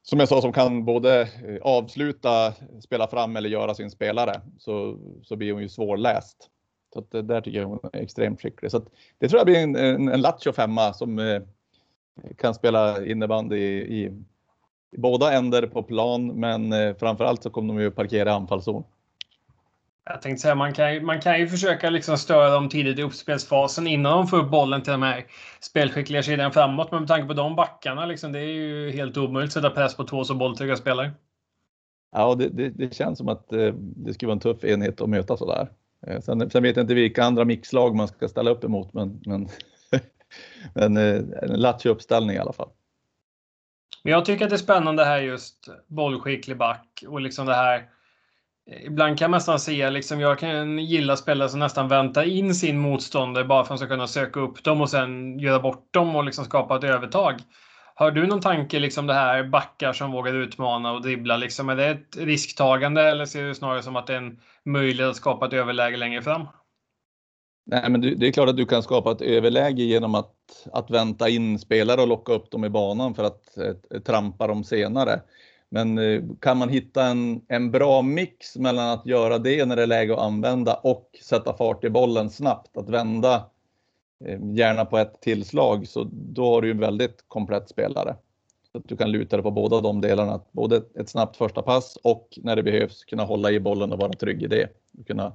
[0.10, 4.98] som jag sa, som kan både eh, avsluta, spela fram eller göra sin spelare så,
[5.24, 6.50] så blir hon ju svårläst.
[6.94, 8.72] Så att det där tycker jag hon är extremt skicklig.
[8.72, 11.42] Så att det tror jag blir en, en, en Lattjo femma som eh,
[12.38, 14.24] kan spela innebandy i, i
[14.98, 18.84] båda ändar på plan, men eh, framförallt så kommer de ju parkera anfallszon.
[20.10, 23.88] Jag tänkte säga, man kan, man kan ju försöka liksom störa dem tidigt i uppspelsfasen
[23.88, 25.26] innan de får upp bollen till de här
[25.60, 26.92] spelskickliga kedjan framåt.
[26.92, 29.96] Men med tanke på de backarna, liksom, det är ju helt omöjligt att sätta press
[29.96, 31.12] på två så bolltrygga spelare.
[32.12, 35.10] Ja, det, det, det, känns som att eh, det skulle vara en tuff enhet att
[35.10, 35.70] möta sådär.
[36.08, 39.22] Eh, sen, sen vet jag inte vilka andra mixlag man ska ställa upp emot, men,
[39.26, 39.48] men,
[40.74, 42.70] men en latchig uppställning i alla fall.
[44.08, 47.76] Men jag tycker att det är spännande här just bollskicklig back och liksom det här
[48.72, 52.55] eh, Ibland kan man nästan se, liksom, jag kan gilla spelare som nästan väntar in
[52.55, 55.93] sin motståndare bara för att de ska kunna söka upp dem och sen göra bort
[55.93, 57.36] dem och liksom skapa ett övertag.
[57.95, 61.76] Har du någon tanke, liksom det här backar som vågar utmana och dribbla, liksom, är
[61.76, 65.45] det ett risktagande eller ser du snarare som att det är en möjlighet att skapa
[65.45, 66.47] ett överläge längre fram?
[67.70, 71.30] Nej, men det är klart att du kan skapa ett överläge genom att, att vänta
[71.30, 75.22] in spelare och locka upp dem i banan för att eh, trampa dem senare.
[75.70, 79.82] Men eh, kan man hitta en, en bra mix mellan att göra det när det
[79.82, 83.49] är läge att använda och sätta fart i bollen snabbt, att vända
[84.26, 88.15] eh, gärna på ett tillslag, så då har du en väldigt komplett spelare.
[88.72, 91.97] Så att du kan luta dig på båda de delarna, både ett snabbt första pass
[92.03, 94.70] och när det behövs kunna hålla i bollen och vara trygg i det.
[95.07, 95.34] Kunna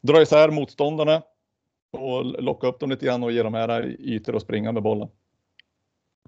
[0.00, 1.22] dra isär motståndarna
[1.92, 5.08] och locka upp dem lite grann och ge dem här ytor att springa med bollen.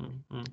[0.00, 0.44] Mm, mm.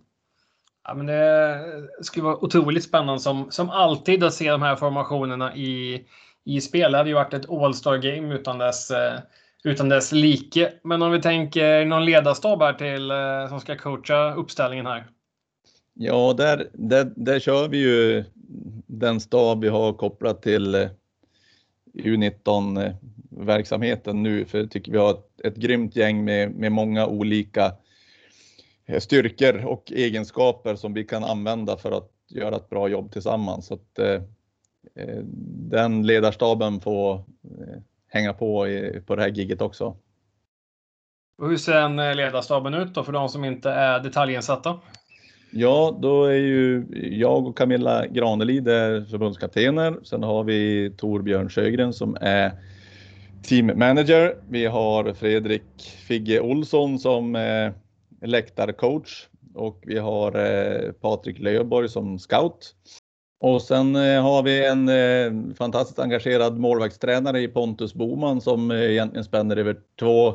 [0.83, 1.59] Ja, men det
[2.01, 6.05] skulle vara otroligt spännande som, som alltid att se de här formationerna i,
[6.43, 6.91] i spel.
[6.91, 9.19] Det hade ju varit ett All-Star game utan dess, eh,
[9.63, 10.73] utan dess like.
[10.83, 15.07] Men om vi tänker någon ledarstab här till eh, som ska coacha uppställningen här.
[15.93, 18.23] Ja, där, där, där kör vi ju
[18.87, 20.89] den stab vi har kopplat till eh,
[21.93, 22.95] U19
[23.45, 27.71] verksamheten nu, för jag tycker vi har ett, ett grymt gäng med, med många olika
[28.91, 33.67] Eh, styrkor och egenskaper som vi kan använda för att göra ett bra jobb tillsammans.
[33.67, 34.21] Så att, eh,
[34.95, 35.19] eh
[35.71, 39.95] den ledarstaben får eh, hänga på i, på det här giget också.
[41.37, 44.79] Och hur ser den eh, ledarstaben ut då för de som inte är detaljinsatta?
[45.53, 46.85] Ja, då är ju
[47.19, 48.65] jag och Camilla Granelid
[49.09, 49.99] förbundskaptener.
[50.03, 52.51] Sen har vi Torbjörn Sjögren som är
[53.43, 54.37] team manager.
[54.49, 57.71] Vi har Fredrik Figge Olsson som eh,
[58.21, 62.75] läktarcoach och vi har eh, Patrik Löfborg som scout.
[63.39, 68.91] Och sen eh, har vi en eh, fantastiskt engagerad målvaktstränare i Pontus Boman som eh,
[68.91, 70.33] egentligen spänner över två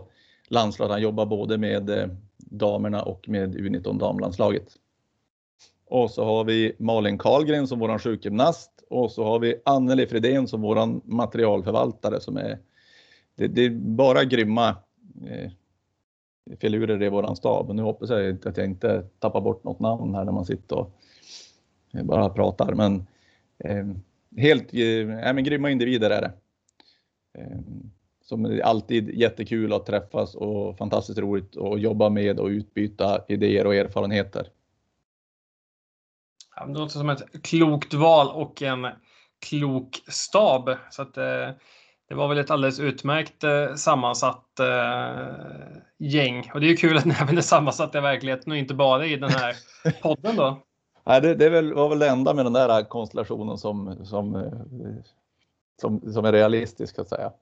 [0.49, 0.89] landslag.
[0.89, 4.67] Han jobbar både med eh, damerna och med U19 damlandslaget.
[5.89, 10.49] Och så har vi Malin Karlgren som våran sjukgymnast och så har vi Anneli Fredén
[10.49, 12.59] som våran materialförvaltare som är
[13.37, 14.68] det, det är bara grymma
[15.26, 15.51] eh,
[16.61, 17.68] filurer i våran stab.
[17.68, 20.76] Och nu hoppas jag att jag inte tappar bort något namn här när man sitter
[20.76, 20.93] och
[21.93, 22.74] eh, bara pratar.
[22.74, 23.07] Men
[23.59, 23.87] eh,
[24.37, 26.32] helt eh, men grymma individer är det.
[27.39, 27.59] Eh,
[28.22, 33.66] som är alltid jättekul att träffas och fantastiskt roligt att jobba med och utbyta idéer
[33.66, 34.49] och erfarenheter.
[36.57, 38.87] Ja, det låter som ett klokt val och en
[39.49, 40.70] klok stab.
[40.91, 41.51] Så att, eh,
[42.09, 46.51] det var väl ett alldeles utmärkt eh, sammansatt eh, gäng.
[46.55, 49.07] Och det är ju kul att ni även är sammansatt i verkligheten och inte bara
[49.07, 49.55] i den här
[50.03, 50.63] podden då.
[51.05, 54.53] Nej, det, det väl, var väl det enda med den där konstellationen som, som, eh,
[55.81, 57.33] som, som är realistisk att säga.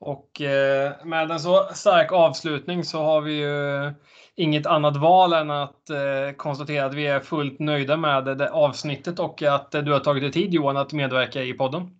[0.00, 3.92] Och eh, med en så stark avslutning så har vi ju
[4.34, 9.18] inget annat val än att eh, konstatera att vi är fullt nöjda med det avsnittet
[9.18, 11.90] och att du har tagit dig tid Johan att medverka i podden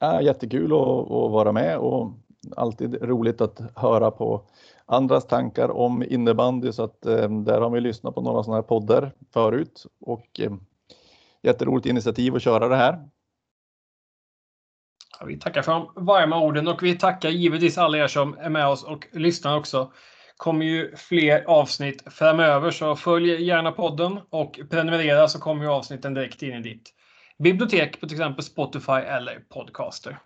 [0.00, 2.12] är jättekul att, att vara med och
[2.56, 4.42] alltid roligt att höra på
[4.86, 8.68] andras tankar om innebandy så att eh, där har vi lyssnat på några sådana här
[8.68, 10.52] poddar förut och eh,
[11.42, 13.08] jätteroligt initiativ att köra det här.
[15.20, 18.50] Ja, vi tackar för de varma orden och vi tackar givetvis alla er som är
[18.50, 19.92] med oss och lyssnar också.
[20.36, 26.14] kommer ju fler avsnitt framöver så följ gärna podden och prenumerera så kommer ju avsnitten
[26.14, 26.95] direkt in i ditt
[27.38, 30.18] bibliotek på till exempel Spotify eller Podcaster.